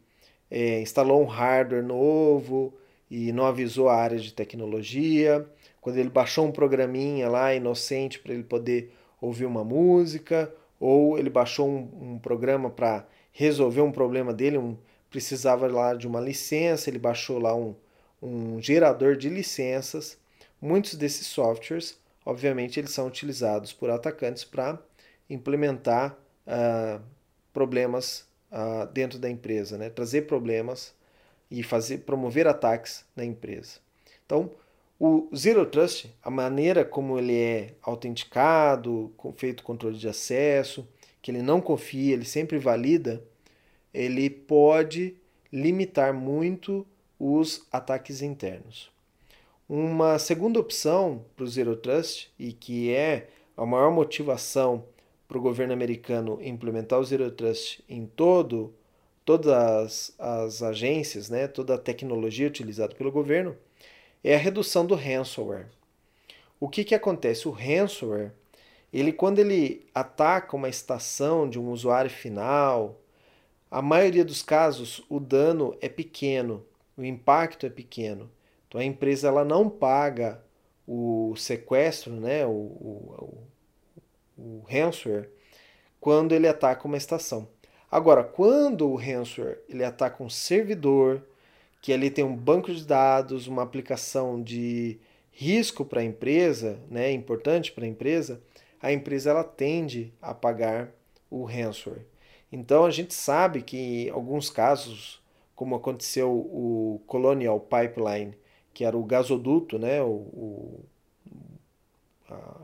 é, 0.49 0.81
instalou 0.81 1.21
um 1.21 1.25
hardware 1.25 1.83
novo, 1.83 2.73
e 3.11 3.33
não 3.33 3.45
avisou 3.45 3.89
a 3.89 3.95
área 3.95 4.17
de 4.17 4.33
tecnologia, 4.33 5.45
quando 5.81 5.97
ele 5.97 6.09
baixou 6.09 6.47
um 6.47 6.51
programinha 6.51 7.27
lá 7.27 7.53
inocente 7.53 8.17
para 8.17 8.33
ele 8.33 8.43
poder 8.43 8.93
ouvir 9.19 9.45
uma 9.45 9.65
música, 9.65 10.49
ou 10.79 11.19
ele 11.19 11.29
baixou 11.29 11.67
um, 11.67 12.13
um 12.13 12.19
programa 12.19 12.69
para 12.69 13.05
resolver 13.33 13.81
um 13.81 13.91
problema 13.91 14.33
dele, 14.33 14.57
um, 14.57 14.77
precisava 15.09 15.67
lá 15.67 15.93
de 15.93 16.07
uma 16.07 16.21
licença, 16.21 16.89
ele 16.89 16.97
baixou 16.97 17.37
lá 17.37 17.53
um, 17.53 17.75
um 18.21 18.61
gerador 18.61 19.17
de 19.17 19.27
licenças. 19.27 20.17
Muitos 20.61 20.95
desses 20.95 21.27
softwares, 21.27 21.99
obviamente, 22.25 22.79
eles 22.79 22.91
são 22.91 23.07
utilizados 23.07 23.73
por 23.73 23.89
atacantes 23.89 24.45
para 24.45 24.79
implementar 25.29 26.17
uh, 26.47 27.01
problemas 27.51 28.25
uh, 28.53 28.87
dentro 28.93 29.19
da 29.19 29.29
empresa, 29.29 29.77
né? 29.77 29.89
trazer 29.89 30.21
problemas 30.21 30.93
e 31.51 31.61
fazer 31.61 31.99
promover 31.99 32.47
ataques 32.47 33.05
na 33.15 33.25
empresa. 33.25 33.79
Então, 34.25 34.49
o 34.97 35.27
Zero 35.35 35.65
Trust, 35.65 36.09
a 36.23 36.29
maneira 36.29 36.85
como 36.85 37.19
ele 37.19 37.35
é 37.35 37.73
autenticado, 37.81 39.11
feito 39.35 39.63
controle 39.63 39.97
de 39.97 40.07
acesso, 40.07 40.87
que 41.21 41.29
ele 41.29 41.41
não 41.41 41.59
confia, 41.59 42.13
ele 42.13 42.23
sempre 42.23 42.57
valida, 42.57 43.21
ele 43.93 44.29
pode 44.29 45.15
limitar 45.51 46.13
muito 46.13 46.87
os 47.19 47.67
ataques 47.71 48.21
internos. 48.21 48.89
Uma 49.67 50.17
segunda 50.17 50.59
opção 50.59 51.25
para 51.35 51.43
o 51.45 51.47
Zero 51.47 51.75
Trust, 51.75 52.31
e 52.39 52.53
que 52.53 52.91
é 52.93 53.27
a 53.57 53.65
maior 53.65 53.91
motivação 53.91 54.85
para 55.27 55.37
o 55.37 55.41
governo 55.41 55.73
americano 55.73 56.39
implementar 56.41 56.99
o 56.99 57.03
Zero 57.03 57.29
Trust 57.31 57.83
em 57.87 58.05
todo, 58.05 58.73
todas 59.25 59.51
as, 59.51 60.15
as 60.19 60.63
agências, 60.63 61.29
né, 61.29 61.47
toda 61.47 61.75
a 61.75 61.77
tecnologia 61.77 62.47
utilizada 62.47 62.95
pelo 62.95 63.11
governo, 63.11 63.55
é 64.23 64.35
a 64.35 64.39
redução 64.39 64.85
do 64.85 64.95
ransomware. 64.95 65.67
O 66.59 66.69
que, 66.69 66.83
que 66.83 66.95
acontece? 66.95 67.47
O 67.47 67.51
ransomware, 67.51 68.31
ele 68.93 69.11
quando 69.11 69.39
ele 69.39 69.87
ataca 69.95 70.55
uma 70.55 70.69
estação 70.69 71.49
de 71.49 71.59
um 71.59 71.71
usuário 71.71 72.11
final, 72.11 72.99
a 73.69 73.81
maioria 73.81 74.25
dos 74.25 74.43
casos 74.43 75.03
o 75.09 75.19
dano 75.19 75.75
é 75.81 75.89
pequeno, 75.89 76.63
o 76.97 77.03
impacto 77.03 77.65
é 77.65 77.69
pequeno. 77.69 78.29
Então 78.67 78.79
a 78.79 78.85
empresa 78.85 79.27
ela 79.27 79.43
não 79.43 79.69
paga 79.69 80.43
o 80.87 81.33
sequestro, 81.37 82.13
né, 82.13 82.45
o, 82.45 82.49
o, 82.49 83.47
o 84.37 84.63
ransomware, 84.69 85.29
quando 85.99 86.33
ele 86.33 86.47
ataca 86.47 86.87
uma 86.87 86.97
estação. 86.97 87.47
Agora, 87.91 88.23
quando 88.23 88.89
o 88.89 88.95
ransomware 88.95 89.59
ele 89.67 89.83
ataca 89.83 90.23
um 90.23 90.29
servidor, 90.29 91.21
que 91.81 91.91
ali 91.91 92.09
tem 92.09 92.23
um 92.23 92.35
banco 92.35 92.73
de 92.73 92.85
dados, 92.85 93.47
uma 93.47 93.63
aplicação 93.63 94.41
de 94.41 94.97
risco 95.31 95.83
para 95.83 95.99
a 95.99 96.03
empresa, 96.03 96.79
né, 96.89 97.11
importante 97.11 97.71
para 97.71 97.83
a 97.83 97.87
empresa, 97.87 98.41
a 98.81 98.93
empresa 98.93 99.31
ela 99.31 99.43
tende 99.43 100.13
a 100.21 100.33
pagar 100.33 100.89
o 101.29 101.43
ransomware. 101.43 102.05
Então 102.51 102.85
a 102.85 102.91
gente 102.91 103.13
sabe 103.13 103.61
que 103.61 104.07
em 104.07 104.09
alguns 104.09 104.49
casos, 104.49 105.21
como 105.55 105.75
aconteceu 105.75 106.31
o 106.31 107.01
Colonial 107.07 107.59
Pipeline, 107.59 108.35
que 108.73 108.85
era 108.85 108.97
o 108.97 109.03
gasoduto, 109.03 109.77
né, 109.77 110.01
o, 110.01 110.07
o 110.07 110.85
a 112.29 112.55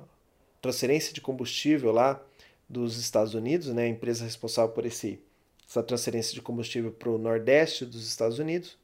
transferência 0.61 1.13
de 1.13 1.19
combustível 1.19 1.91
lá 1.91 2.21
dos 2.69 2.97
Estados 2.97 3.33
Unidos, 3.33 3.67
né, 3.73 3.83
a 3.83 3.87
empresa 3.87 4.23
responsável 4.23 4.71
por 4.73 4.85
esse, 4.85 5.19
essa 5.67 5.83
transferência 5.83 6.33
de 6.33 6.41
combustível 6.41 6.91
para 6.91 7.09
o 7.09 7.17
nordeste 7.17 7.85
dos 7.85 8.07
Estados 8.07 8.39
Unidos, 8.39 8.77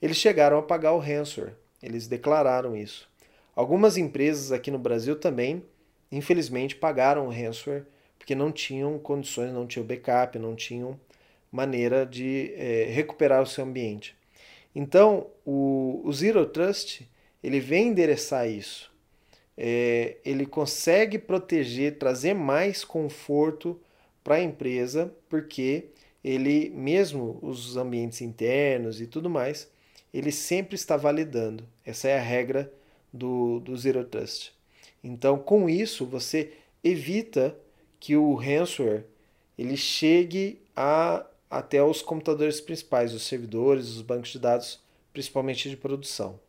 eles 0.00 0.16
chegaram 0.16 0.58
a 0.58 0.62
pagar 0.62 0.92
o 0.92 0.98
ransomware. 0.98 1.54
Eles 1.82 2.06
declararam 2.06 2.76
isso. 2.76 3.08
Algumas 3.54 3.96
empresas 3.96 4.50
aqui 4.50 4.70
no 4.70 4.78
Brasil 4.78 5.16
também, 5.16 5.62
infelizmente, 6.10 6.74
pagaram 6.74 7.26
o 7.26 7.30
ransomware 7.30 7.86
porque 8.18 8.34
não 8.34 8.50
tinham 8.50 8.98
condições, 8.98 9.52
não 9.52 9.66
tinham 9.66 9.86
backup, 9.86 10.38
não 10.38 10.56
tinham 10.56 10.98
maneira 11.52 12.06
de 12.06 12.52
é, 12.56 12.84
recuperar 12.90 13.42
o 13.42 13.46
seu 13.46 13.64
ambiente. 13.64 14.16
Então, 14.74 15.28
o, 15.44 16.00
o, 16.02 16.12
Zero 16.12 16.46
Trust 16.46 17.08
ele 17.42 17.60
vem 17.60 17.88
endereçar 17.88 18.48
isso. 18.48 18.90
É, 19.56 20.16
ele 20.24 20.46
consegue 20.46 21.18
proteger, 21.18 21.98
trazer 21.98 22.34
mais 22.34 22.84
conforto 22.84 23.80
para 24.22 24.36
a 24.36 24.42
empresa, 24.42 25.14
porque 25.28 25.86
ele, 26.24 26.70
mesmo 26.70 27.38
os 27.42 27.76
ambientes 27.76 28.20
internos 28.20 29.00
e 29.00 29.06
tudo 29.06 29.28
mais, 29.28 29.68
ele 30.12 30.32
sempre 30.32 30.74
está 30.74 30.96
validando. 30.96 31.64
Essa 31.84 32.08
é 32.08 32.18
a 32.18 32.22
regra 32.22 32.72
do, 33.12 33.60
do 33.60 33.76
Zero 33.76 34.04
Trust. 34.04 34.52
Então, 35.02 35.38
com 35.38 35.68
isso, 35.68 36.06
você 36.06 36.52
evita 36.82 37.56
que 38.00 38.16
o 38.16 38.34
ransomware 38.34 39.04
ele 39.56 39.76
chegue 39.76 40.60
a, 40.74 41.24
até 41.50 41.82
os 41.82 42.02
computadores 42.02 42.60
principais, 42.60 43.14
os 43.14 43.26
servidores, 43.26 43.88
os 43.88 44.02
bancos 44.02 44.30
de 44.30 44.38
dados, 44.38 44.80
principalmente 45.12 45.70
de 45.70 45.76
produção. 45.76 46.40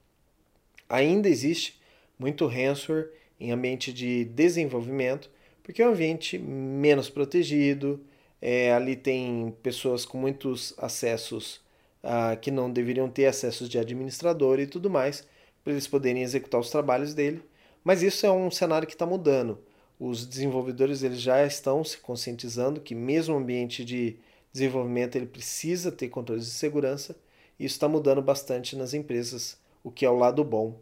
Ainda 0.89 1.29
existe 1.29 1.79
muito 2.17 2.47
ransomware 2.47 3.09
em 3.39 3.51
ambiente 3.51 3.91
de 3.91 4.25
desenvolvimento, 4.25 5.29
porque 5.63 5.81
é 5.81 5.87
um 5.87 5.91
ambiente 5.91 6.37
menos 6.37 7.09
protegido, 7.09 7.99
é, 8.41 8.71
ali 8.73 8.95
tem 8.95 9.55
pessoas 9.63 10.05
com 10.05 10.17
muitos 10.17 10.73
acessos 10.77 11.61
ah, 12.03 12.35
que 12.35 12.51
não 12.51 12.71
deveriam 12.71 13.09
ter 13.09 13.25
acessos 13.25 13.67
de 13.67 13.79
administrador 13.79 14.59
e 14.59 14.67
tudo 14.67 14.89
mais, 14.89 15.27
para 15.63 15.73
eles 15.73 15.87
poderem 15.87 16.21
executar 16.21 16.61
os 16.61 16.69
trabalhos 16.69 17.13
dele. 17.13 17.41
Mas 17.83 18.03
isso 18.03 18.25
é 18.25 18.31
um 18.31 18.51
cenário 18.51 18.87
que 18.87 18.93
está 18.93 19.05
mudando. 19.05 19.59
Os 19.99 20.25
desenvolvedores 20.25 21.01
eles 21.01 21.19
já 21.21 21.45
estão 21.45 21.83
se 21.83 21.97
conscientizando 21.97 22.81
que 22.81 22.93
mesmo 22.93 23.33
o 23.35 23.37
ambiente 23.37 23.83
de 23.83 24.17
desenvolvimento 24.53 25.15
ele 25.15 25.25
precisa 25.25 25.91
ter 25.91 26.09
controles 26.09 26.45
de 26.45 26.51
segurança. 26.51 27.15
E 27.59 27.65
isso 27.65 27.75
está 27.75 27.87
mudando 27.87 28.21
bastante 28.21 28.75
nas 28.75 28.93
empresas, 28.93 29.57
o 29.83 29.89
que 29.89 30.05
é 30.05 30.09
o 30.09 30.17
lado 30.17 30.43
bom 30.43 30.75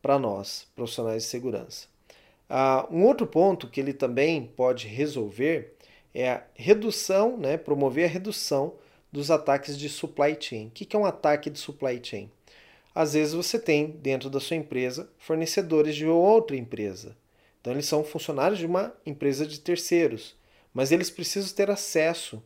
para 0.00 0.18
nós, 0.18 0.66
profissionais 0.74 1.24
de 1.24 1.28
segurança. 1.28 1.86
Uh, 2.48 2.94
um 2.94 3.04
outro 3.04 3.26
ponto 3.26 3.68
que 3.68 3.80
ele 3.80 3.92
também 3.92 4.46
pode 4.56 4.86
resolver 4.86 5.74
é 6.14 6.30
a 6.30 6.42
redução, 6.54 7.36
né, 7.36 7.56
promover 7.56 8.06
a 8.06 8.12
redução 8.12 8.74
dos 9.12 9.30
ataques 9.30 9.78
de 9.78 9.88
supply 9.88 10.36
chain. 10.38 10.68
O 10.68 10.70
que 10.70 10.96
é 10.96 10.98
um 10.98 11.04
ataque 11.04 11.50
de 11.50 11.58
supply 11.58 12.00
chain? 12.02 12.30
Às 12.94 13.12
vezes 13.12 13.34
você 13.34 13.58
tem 13.58 13.90
dentro 13.90 14.28
da 14.28 14.40
sua 14.40 14.56
empresa 14.56 15.08
fornecedores 15.18 15.94
de 15.94 16.06
outra 16.06 16.56
empresa. 16.56 17.16
Então 17.60 17.72
eles 17.72 17.86
são 17.86 18.02
funcionários 18.02 18.58
de 18.58 18.66
uma 18.66 18.92
empresa 19.04 19.46
de 19.46 19.60
terceiros, 19.60 20.34
mas 20.72 20.90
eles 20.90 21.10
precisam 21.10 21.54
ter 21.54 21.70
acesso 21.70 22.42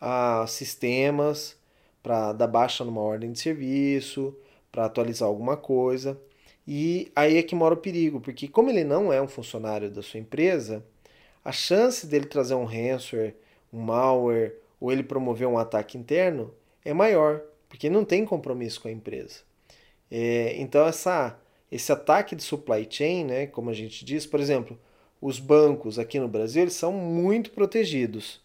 a 0.00 0.46
sistemas 0.46 1.56
para 2.02 2.32
dar 2.32 2.46
baixa 2.46 2.84
numa 2.84 3.00
ordem 3.00 3.32
de 3.32 3.40
serviço, 3.40 4.36
para 4.70 4.84
atualizar 4.84 5.28
alguma 5.28 5.56
coisa. 5.56 6.18
E 6.66 7.10
aí 7.16 7.36
é 7.38 7.42
que 7.42 7.54
mora 7.54 7.74
o 7.74 7.78
perigo, 7.78 8.20
porque 8.20 8.46
como 8.46 8.70
ele 8.70 8.84
não 8.84 9.12
é 9.12 9.20
um 9.20 9.28
funcionário 9.28 9.90
da 9.90 10.02
sua 10.02 10.20
empresa, 10.20 10.84
a 11.44 11.52
chance 11.52 12.06
dele 12.06 12.26
trazer 12.26 12.54
um 12.54 12.64
ransomware, 12.64 13.34
um 13.72 13.80
malware 13.80 14.54
ou 14.80 14.92
ele 14.92 15.02
promover 15.02 15.48
um 15.48 15.58
ataque 15.58 15.96
interno 15.96 16.54
é 16.84 16.92
maior, 16.92 17.42
porque 17.68 17.90
não 17.90 18.04
tem 18.04 18.24
compromisso 18.24 18.80
com 18.80 18.88
a 18.88 18.92
empresa. 18.92 19.40
É, 20.10 20.54
então 20.56 20.86
essa, 20.86 21.38
esse 21.70 21.90
ataque 21.92 22.34
de 22.34 22.42
supply 22.42 22.86
chain, 22.88 23.24
né, 23.24 23.46
como 23.46 23.70
a 23.70 23.74
gente 23.74 24.04
diz, 24.04 24.26
por 24.26 24.40
exemplo, 24.40 24.78
os 25.20 25.38
bancos 25.38 25.98
aqui 25.98 26.18
no 26.18 26.28
Brasil 26.28 26.62
eles 26.62 26.74
são 26.74 26.92
muito 26.92 27.50
protegidos. 27.50 28.40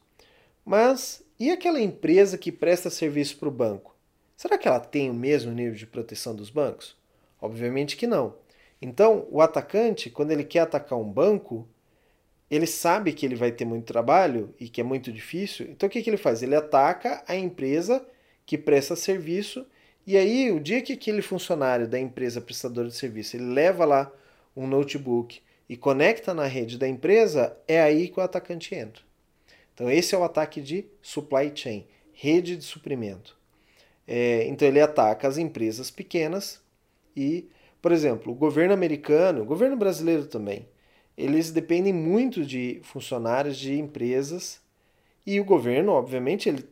Mas 0.63 1.23
e 1.39 1.51
aquela 1.51 1.81
empresa 1.81 2.37
que 2.37 2.51
presta 2.51 2.89
serviço 2.89 3.37
para 3.37 3.49
o 3.49 3.51
banco? 3.51 3.95
Será 4.37 4.57
que 4.57 4.67
ela 4.67 4.79
tem 4.79 5.09
o 5.09 5.13
mesmo 5.13 5.51
nível 5.51 5.75
de 5.75 5.85
proteção 5.85 6.35
dos 6.35 6.49
bancos? 6.49 6.95
Obviamente 7.45 7.95
que 7.95 8.07
não. 8.07 8.35
Então, 8.81 9.27
o 9.31 9.41
atacante, 9.41 10.09
quando 10.09 10.31
ele 10.31 10.43
quer 10.43 10.59
atacar 10.59 10.97
um 10.97 11.09
banco, 11.09 11.67
ele 12.49 12.67
sabe 12.67 13.13
que 13.13 13.25
ele 13.25 13.35
vai 13.35 13.51
ter 13.51 13.65
muito 13.65 13.85
trabalho 13.85 14.53
e 14.59 14.67
que 14.67 14.81
é 14.81 14.83
muito 14.83 15.11
difícil, 15.11 15.67
então 15.69 15.87
o 15.87 15.89
que, 15.89 16.01
que 16.01 16.09
ele 16.09 16.17
faz? 16.17 16.43
Ele 16.43 16.55
ataca 16.55 17.23
a 17.27 17.35
empresa 17.35 18.05
que 18.45 18.57
presta 18.57 18.95
serviço, 18.95 19.65
e 20.05 20.17
aí 20.17 20.51
o 20.51 20.59
dia 20.59 20.81
que 20.81 20.93
aquele 20.93 21.21
funcionário 21.21 21.87
da 21.87 21.99
empresa 21.99 22.39
prestadora 22.39 22.87
de 22.87 22.95
serviço 22.95 23.35
ele 23.35 23.45
leva 23.45 23.85
lá 23.85 24.11
um 24.55 24.67
notebook 24.67 25.41
e 25.67 25.75
conecta 25.75 26.33
na 26.33 26.45
rede 26.45 26.77
da 26.77 26.87
empresa, 26.87 27.57
é 27.67 27.81
aí 27.81 28.07
que 28.07 28.19
o 28.19 28.23
atacante 28.23 28.75
entra. 28.75 29.03
Então 29.73 29.89
esse 29.89 30.13
é 30.13 30.17
o 30.17 30.23
ataque 30.23 30.61
de 30.61 30.85
supply 31.01 31.51
chain, 31.53 31.87
rede 32.13 32.55
de 32.55 32.63
suprimento. 32.63 33.35
É, 34.07 34.45
então 34.47 34.67
ele 34.67 34.79
ataca 34.79 35.27
as 35.27 35.37
empresas 35.37 35.89
pequenas 35.89 36.63
e, 37.15 37.49
por 37.81 37.91
exemplo, 37.91 38.31
o 38.31 38.35
governo 38.35 38.73
americano, 38.73 39.41
o 39.41 39.45
governo 39.45 39.77
brasileiro 39.77 40.25
também, 40.25 40.67
eles 41.17 41.51
dependem 41.51 41.93
muito 41.93 42.45
de 42.45 42.79
funcionários 42.83 43.57
de 43.57 43.77
empresas 43.79 44.61
e 45.25 45.39
o 45.39 45.45
governo, 45.45 45.91
obviamente, 45.93 46.47
ele 46.47 46.65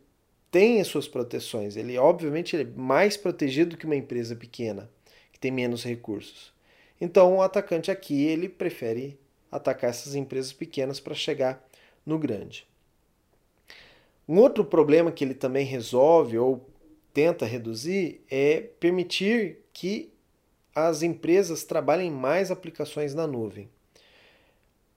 tem 0.52 0.80
as 0.80 0.88
suas 0.88 1.08
proteções. 1.08 1.76
Ele, 1.76 1.98
obviamente, 1.98 2.56
ele 2.56 2.70
é 2.70 2.80
mais 2.80 3.18
protegido 3.18 3.76
que 3.76 3.86
uma 3.86 3.96
empresa 3.96 4.36
pequena, 4.36 4.88
que 5.32 5.40
tem 5.40 5.52
menos 5.52 5.84
recursos. 5.84 6.54
Então, 7.02 7.38
o 7.38 7.42
atacante 7.42 7.90
aqui, 7.90 8.24
ele 8.26 8.48
prefere 8.48 9.20
atacar 9.52 9.90
essas 9.90 10.14
empresas 10.14 10.54
pequenas 10.54 11.00
para 11.00 11.16
chegar 11.16 11.68
no 12.06 12.20
grande. 12.20 12.68
Um 14.28 14.38
outro 14.38 14.64
problema 14.64 15.12
que 15.12 15.24
ele 15.24 15.34
também 15.34 15.66
resolve, 15.66 16.38
ou 16.38 16.70
tenta 17.12 17.46
reduzir 17.46 18.22
é 18.30 18.62
permitir 18.80 19.66
que 19.74 20.13
as 20.76 21.04
empresas 21.04 21.64
trabalhem 21.64 22.12
mais 22.12 22.52
aplicações 22.52 23.14
na 23.14 23.28
nuvem. 23.28 23.70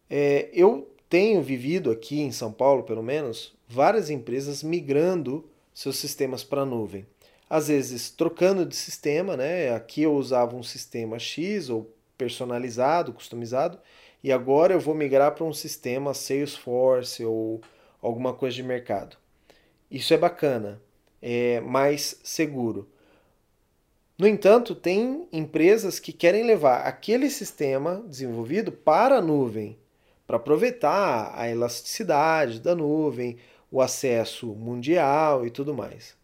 É, 0.08 0.48
eu 0.52 0.90
tenho 1.08 1.42
vivido 1.42 1.90
aqui 1.90 2.20
em 2.20 2.32
São 2.32 2.52
Paulo, 2.52 2.82
pelo 2.84 3.02
menos, 3.02 3.54
várias 3.68 4.10
empresas 4.10 4.62
migrando 4.62 5.48
seus 5.74 5.96
sistemas 5.96 6.42
para 6.42 6.62
a 6.62 6.66
nuvem. 6.66 7.06
Às 7.48 7.68
vezes 7.68 8.10
trocando 8.10 8.64
de 8.64 8.74
sistema, 8.74 9.36
né? 9.36 9.72
Aqui 9.74 10.02
eu 10.02 10.14
usava 10.14 10.56
um 10.56 10.62
sistema 10.62 11.18
X 11.18 11.68
ou 11.70 11.92
personalizado, 12.18 13.12
customizado, 13.12 13.78
e 14.22 14.32
agora 14.32 14.72
eu 14.72 14.80
vou 14.80 14.94
migrar 14.94 15.32
para 15.32 15.44
um 15.44 15.52
sistema 15.52 16.14
Salesforce 16.14 17.24
ou 17.24 17.60
alguma 18.00 18.32
coisa 18.32 18.56
de 18.56 18.62
mercado. 18.62 19.16
Isso 19.90 20.12
é 20.12 20.16
bacana, 20.18 20.80
é 21.22 21.60
mais 21.60 22.18
seguro. 22.24 22.88
No 24.18 24.26
entanto, 24.26 24.74
tem 24.74 25.28
empresas 25.30 26.00
que 26.00 26.10
querem 26.10 26.42
levar 26.42 26.86
aquele 26.86 27.28
sistema 27.28 28.02
desenvolvido 28.08 28.72
para 28.72 29.18
a 29.18 29.20
nuvem, 29.20 29.76
para 30.26 30.38
aproveitar 30.38 31.32
a 31.34 31.50
elasticidade 31.50 32.60
da 32.60 32.74
nuvem, 32.74 33.36
o 33.70 33.82
acesso 33.82 34.46
mundial 34.54 35.46
e 35.46 35.50
tudo 35.50 35.74
mais. 35.74 36.16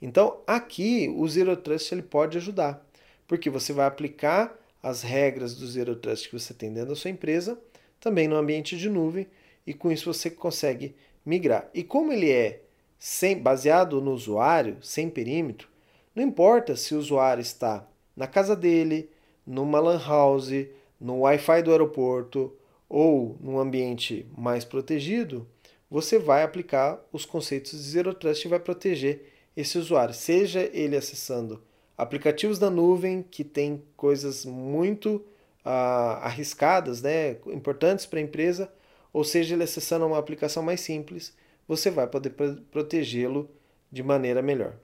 Então, 0.00 0.40
aqui 0.46 1.12
o 1.16 1.26
Zero 1.28 1.56
Trust 1.56 1.92
ele 1.92 2.02
pode 2.02 2.38
ajudar, 2.38 2.86
porque 3.26 3.50
você 3.50 3.72
vai 3.72 3.86
aplicar 3.86 4.56
as 4.80 5.02
regras 5.02 5.56
do 5.56 5.66
Zero 5.66 5.96
Trust 5.96 6.28
que 6.28 6.38
você 6.38 6.54
tem 6.54 6.72
dentro 6.72 6.90
da 6.90 6.96
sua 6.96 7.10
empresa, 7.10 7.58
também 7.98 8.28
no 8.28 8.36
ambiente 8.36 8.76
de 8.76 8.88
nuvem, 8.88 9.26
e 9.66 9.74
com 9.74 9.90
isso 9.90 10.12
você 10.12 10.30
consegue 10.30 10.94
migrar. 11.26 11.68
E 11.74 11.82
como 11.82 12.12
ele 12.12 12.30
é 12.30 12.62
sem, 13.00 13.36
baseado 13.36 14.00
no 14.00 14.12
usuário, 14.12 14.76
sem 14.80 15.10
perímetro, 15.10 15.71
não 16.14 16.22
importa 16.22 16.76
se 16.76 16.94
o 16.94 16.98
usuário 16.98 17.40
está 17.40 17.86
na 18.16 18.26
casa 18.26 18.54
dele, 18.54 19.10
numa 19.46 19.80
LAN 19.80 19.98
house, 19.98 20.66
no 21.00 21.20
Wi-Fi 21.20 21.62
do 21.62 21.70
aeroporto 21.70 22.52
ou 22.88 23.36
num 23.40 23.58
ambiente 23.58 24.26
mais 24.36 24.64
protegido, 24.64 25.46
você 25.90 26.18
vai 26.18 26.42
aplicar 26.42 27.00
os 27.12 27.24
conceitos 27.24 27.72
de 27.72 27.78
Zero 27.78 28.14
Trust 28.14 28.46
e 28.46 28.50
vai 28.50 28.60
proteger 28.60 29.32
esse 29.56 29.76
usuário, 29.78 30.14
seja 30.14 30.68
ele 30.72 30.96
acessando 30.96 31.62
aplicativos 31.96 32.58
da 32.58 32.70
nuvem 32.70 33.22
que 33.22 33.44
tem 33.44 33.82
coisas 33.96 34.44
muito 34.44 35.16
uh, 35.64 36.18
arriscadas, 36.22 37.02
né, 37.02 37.36
importantes 37.46 38.06
para 38.06 38.18
a 38.18 38.22
empresa, 38.22 38.72
ou 39.12 39.24
seja, 39.24 39.54
ele 39.54 39.64
acessando 39.64 40.06
uma 40.06 40.18
aplicação 40.18 40.62
mais 40.62 40.80
simples, 40.80 41.36
você 41.68 41.90
vai 41.90 42.06
poder 42.06 42.30
protegê-lo 42.70 43.48
de 43.90 44.02
maneira 44.02 44.40
melhor. 44.40 44.74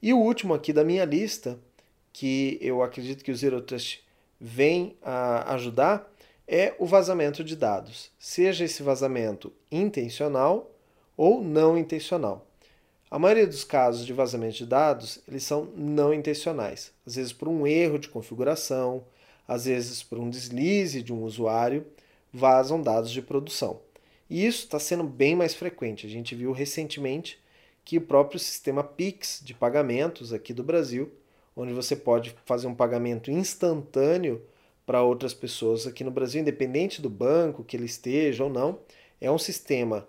E 0.00 0.12
o 0.12 0.18
último 0.18 0.54
aqui 0.54 0.72
da 0.72 0.84
minha 0.84 1.04
lista, 1.04 1.58
que 2.12 2.58
eu 2.60 2.82
acredito 2.82 3.24
que 3.24 3.32
o 3.32 3.36
Zero 3.36 3.60
Trust 3.60 4.04
vem 4.40 4.96
a 5.02 5.54
ajudar, 5.54 6.08
é 6.46 6.74
o 6.78 6.86
vazamento 6.86 7.44
de 7.44 7.54
dados, 7.54 8.10
seja 8.18 8.64
esse 8.64 8.82
vazamento 8.82 9.52
intencional 9.70 10.70
ou 11.16 11.42
não 11.42 11.76
intencional. 11.76 12.46
A 13.10 13.18
maioria 13.18 13.46
dos 13.46 13.64
casos 13.64 14.06
de 14.06 14.12
vazamento 14.12 14.56
de 14.56 14.66
dados, 14.66 15.20
eles 15.26 15.42
são 15.42 15.64
não 15.76 16.14
intencionais, 16.14 16.92
às 17.06 17.16
vezes 17.16 17.32
por 17.32 17.48
um 17.48 17.66
erro 17.66 17.98
de 17.98 18.08
configuração, 18.08 19.04
às 19.46 19.64
vezes 19.64 20.02
por 20.02 20.18
um 20.18 20.30
deslize 20.30 21.02
de 21.02 21.12
um 21.12 21.24
usuário, 21.24 21.86
vazam 22.32 22.80
dados 22.80 23.10
de 23.10 23.22
produção. 23.22 23.80
E 24.30 24.46
isso 24.46 24.64
está 24.64 24.78
sendo 24.78 25.04
bem 25.04 25.34
mais 25.34 25.54
frequente. 25.54 26.06
A 26.06 26.10
gente 26.10 26.34
viu 26.34 26.52
recentemente 26.52 27.38
que 27.88 27.96
o 27.96 28.02
próprio 28.02 28.38
sistema 28.38 28.84
Pix 28.84 29.40
de 29.42 29.54
pagamentos 29.54 30.34
aqui 30.34 30.52
do 30.52 30.62
Brasil, 30.62 31.10
onde 31.56 31.72
você 31.72 31.96
pode 31.96 32.36
fazer 32.44 32.66
um 32.66 32.74
pagamento 32.74 33.30
instantâneo 33.30 34.42
para 34.84 35.02
outras 35.02 35.32
pessoas 35.32 35.86
aqui 35.86 36.04
no 36.04 36.10
Brasil, 36.10 36.42
independente 36.42 37.00
do 37.00 37.08
banco 37.08 37.64
que 37.64 37.74
ele 37.78 37.86
esteja 37.86 38.44
ou 38.44 38.50
não, 38.50 38.78
é 39.18 39.30
um 39.30 39.38
sistema 39.38 40.06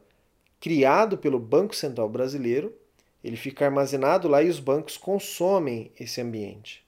criado 0.59 1.17
pelo 1.17 1.39
Banco 1.39 1.73
Central 1.73 2.09
Brasileiro 2.09 2.75
ele 3.23 3.37
fica 3.37 3.63
armazenado 3.63 4.27
lá 4.27 4.43
e 4.43 4.49
os 4.49 4.59
bancos 4.59 4.97
consomem 4.97 5.89
esse 5.97 6.19
ambiente. 6.19 6.85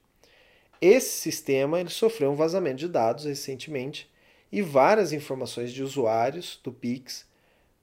Esse 0.78 1.08
sistema 1.08 1.80
ele 1.80 1.88
sofreu 1.88 2.32
um 2.32 2.36
vazamento 2.36 2.80
de 2.80 2.88
dados 2.88 3.24
recentemente 3.24 4.10
e 4.52 4.60
várias 4.60 5.10
informações 5.10 5.72
de 5.72 5.82
usuários 5.82 6.60
do 6.62 6.70
Pix 6.70 7.26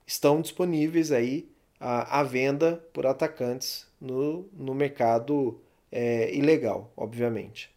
estão 0.05 0.41
disponíveis 0.41 1.11
aí 1.11 1.49
à, 1.79 2.19
à 2.19 2.23
venda 2.23 2.83
por 2.93 3.05
atacantes 3.05 3.87
no, 3.99 4.49
no 4.53 4.73
mercado 4.73 5.59
é, 5.91 6.33
ilegal, 6.33 6.91
obviamente. 6.95 7.73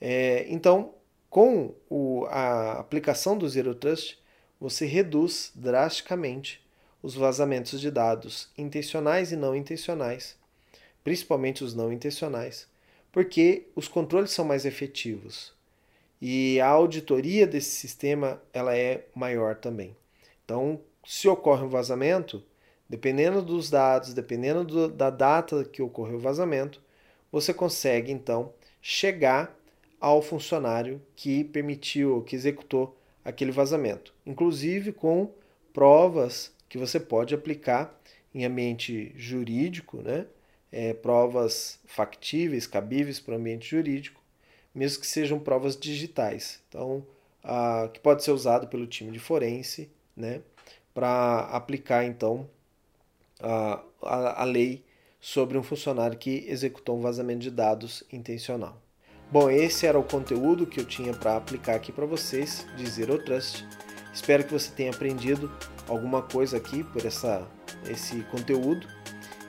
É, 0.00 0.46
então, 0.48 0.94
com 1.30 1.74
o, 1.88 2.26
a 2.26 2.78
aplicação 2.78 3.36
do 3.36 3.48
Zero 3.48 3.74
Trust, 3.74 4.18
você 4.60 4.86
reduz 4.86 5.52
drasticamente 5.54 6.64
os 7.02 7.14
vazamentos 7.14 7.80
de 7.80 7.90
dados 7.90 8.50
intencionais 8.56 9.32
e 9.32 9.36
não 9.36 9.54
intencionais, 9.54 10.36
principalmente 11.04 11.62
os 11.62 11.74
não 11.74 11.92
intencionais, 11.92 12.66
porque 13.12 13.68
os 13.76 13.86
controles 13.86 14.30
são 14.30 14.44
mais 14.44 14.64
efetivos 14.64 15.54
e 16.20 16.60
a 16.60 16.68
auditoria 16.68 17.46
desse 17.46 17.70
sistema 17.70 18.40
ela 18.52 18.76
é 18.76 19.06
maior 19.14 19.56
também. 19.56 19.96
Então, 20.44 20.80
se 21.04 21.28
ocorre 21.28 21.64
um 21.64 21.68
vazamento, 21.68 22.42
dependendo 22.88 23.42
dos 23.42 23.70
dados, 23.70 24.14
dependendo 24.14 24.64
do, 24.64 24.88
da 24.88 25.10
data 25.10 25.64
que 25.64 25.82
ocorreu 25.82 26.16
o 26.16 26.20
vazamento, 26.20 26.80
você 27.30 27.52
consegue 27.52 28.12
então 28.12 28.52
chegar 28.80 29.56
ao 30.00 30.22
funcionário 30.22 31.02
que 31.14 31.44
permitiu, 31.44 32.22
que 32.22 32.36
executou 32.36 32.96
aquele 33.24 33.50
vazamento, 33.50 34.14
inclusive 34.24 34.92
com 34.92 35.30
provas 35.72 36.54
que 36.68 36.78
você 36.78 37.00
pode 37.00 37.34
aplicar 37.34 37.98
em 38.34 38.44
ambiente 38.44 39.12
jurídico, 39.16 40.02
né? 40.02 40.26
É, 40.70 40.92
provas 40.92 41.80
factíveis, 41.86 42.66
cabíveis 42.66 43.18
para 43.18 43.34
o 43.34 43.38
ambiente 43.38 43.70
jurídico, 43.70 44.20
mesmo 44.74 45.00
que 45.00 45.06
sejam 45.06 45.38
provas 45.38 45.76
digitais. 45.76 46.60
Então, 46.68 47.06
a, 47.42 47.88
que 47.92 48.00
pode 48.00 48.22
ser 48.22 48.32
usado 48.32 48.66
pelo 48.68 48.86
time 48.86 49.10
de 49.10 49.18
forense, 49.18 49.90
né? 50.14 50.42
Para 50.92 51.40
aplicar 51.52 52.04
então 52.04 52.48
a, 53.40 53.80
a, 54.02 54.42
a 54.42 54.44
lei 54.44 54.84
sobre 55.20 55.58
um 55.58 55.62
funcionário 55.62 56.16
que 56.16 56.44
executou 56.48 56.96
um 56.96 57.00
vazamento 57.00 57.40
de 57.40 57.50
dados 57.50 58.04
intencional. 58.12 58.80
Bom, 59.30 59.50
esse 59.50 59.86
era 59.86 59.98
o 59.98 60.04
conteúdo 60.04 60.66
que 60.66 60.78
eu 60.78 60.84
tinha 60.84 61.12
para 61.12 61.36
aplicar 61.36 61.74
aqui 61.74 61.90
para 61.90 62.06
vocês 62.06 62.64
de 62.76 62.86
Zero 62.88 63.18
Trust. 63.18 63.66
Espero 64.14 64.44
que 64.44 64.52
você 64.52 64.70
tenha 64.70 64.92
aprendido 64.92 65.50
alguma 65.88 66.22
coisa 66.22 66.56
aqui 66.56 66.84
por 66.84 67.04
essa, 67.04 67.46
esse 67.90 68.22
conteúdo. 68.30 68.86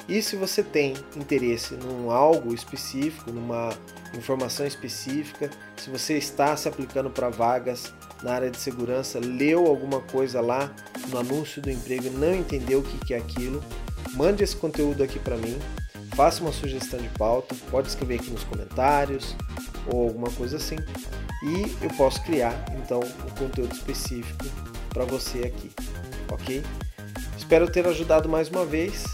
E 0.10 0.22
se 0.22 0.36
você 0.36 0.64
tem 0.64 0.96
interesse 1.16 1.76
num 1.76 2.10
algo 2.10 2.54
específico, 2.54 3.32
numa 3.32 3.70
informação 4.18 4.66
específica, 4.66 5.50
se 5.76 5.90
você 5.90 6.18
está 6.18 6.56
se 6.58 6.68
aplicando 6.68 7.10
para 7.10 7.30
vagas 7.30 7.94
na 8.24 8.34
área 8.34 8.50
de 8.50 8.58
segurança, 8.58 9.20
leu 9.20 9.66
alguma 9.66 10.00
coisa 10.02 10.42
lá 10.42 10.72
no 11.10 11.18
anúncio 11.18 11.62
do 11.62 11.70
emprego 11.70 12.08
e 12.08 12.10
não 12.10 12.34
entendeu 12.34 12.80
o 12.80 12.84
que 12.84 13.14
é 13.14 13.18
aquilo, 13.18 13.64
mande 14.14 14.44
esse 14.44 14.56
conteúdo 14.56 15.04
aqui 15.04 15.20
para 15.20 15.38
mim, 15.38 15.58
faça 16.16 16.42
uma 16.42 16.52
sugestão 16.52 17.00
de 17.00 17.10
pauta, 17.10 17.56
pode 17.70 17.88
escrever 17.88 18.16
aqui 18.16 18.32
nos 18.32 18.44
comentários 18.44 19.36
ou 19.92 20.08
alguma 20.08 20.30
coisa 20.32 20.58
assim, 20.58 20.78
e 21.44 21.84
eu 21.84 21.90
posso 21.96 22.22
criar 22.24 22.66
então 22.78 23.00
um 23.00 23.30
conteúdo 23.38 23.74
específico 23.74 24.46
para 24.90 25.06
você 25.06 25.40
aqui 25.40 25.72
ok? 26.32 26.64
Espero 27.38 27.70
ter 27.70 27.88
ajudado 27.88 28.28
mais 28.28 28.50
uma 28.50 28.66
vez 28.66 29.06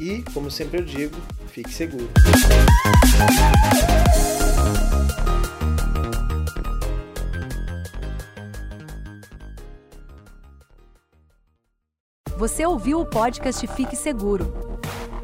e, 0.00 0.22
como 0.32 0.50
sempre 0.50 0.80
eu 0.80 0.84
digo, 0.84 1.16
fique 1.48 1.72
seguro. 1.72 2.10
Você 12.42 12.66
ouviu 12.66 12.98
o 12.98 13.06
podcast 13.06 13.64
Fique 13.68 13.94
Seguro, 13.94 14.52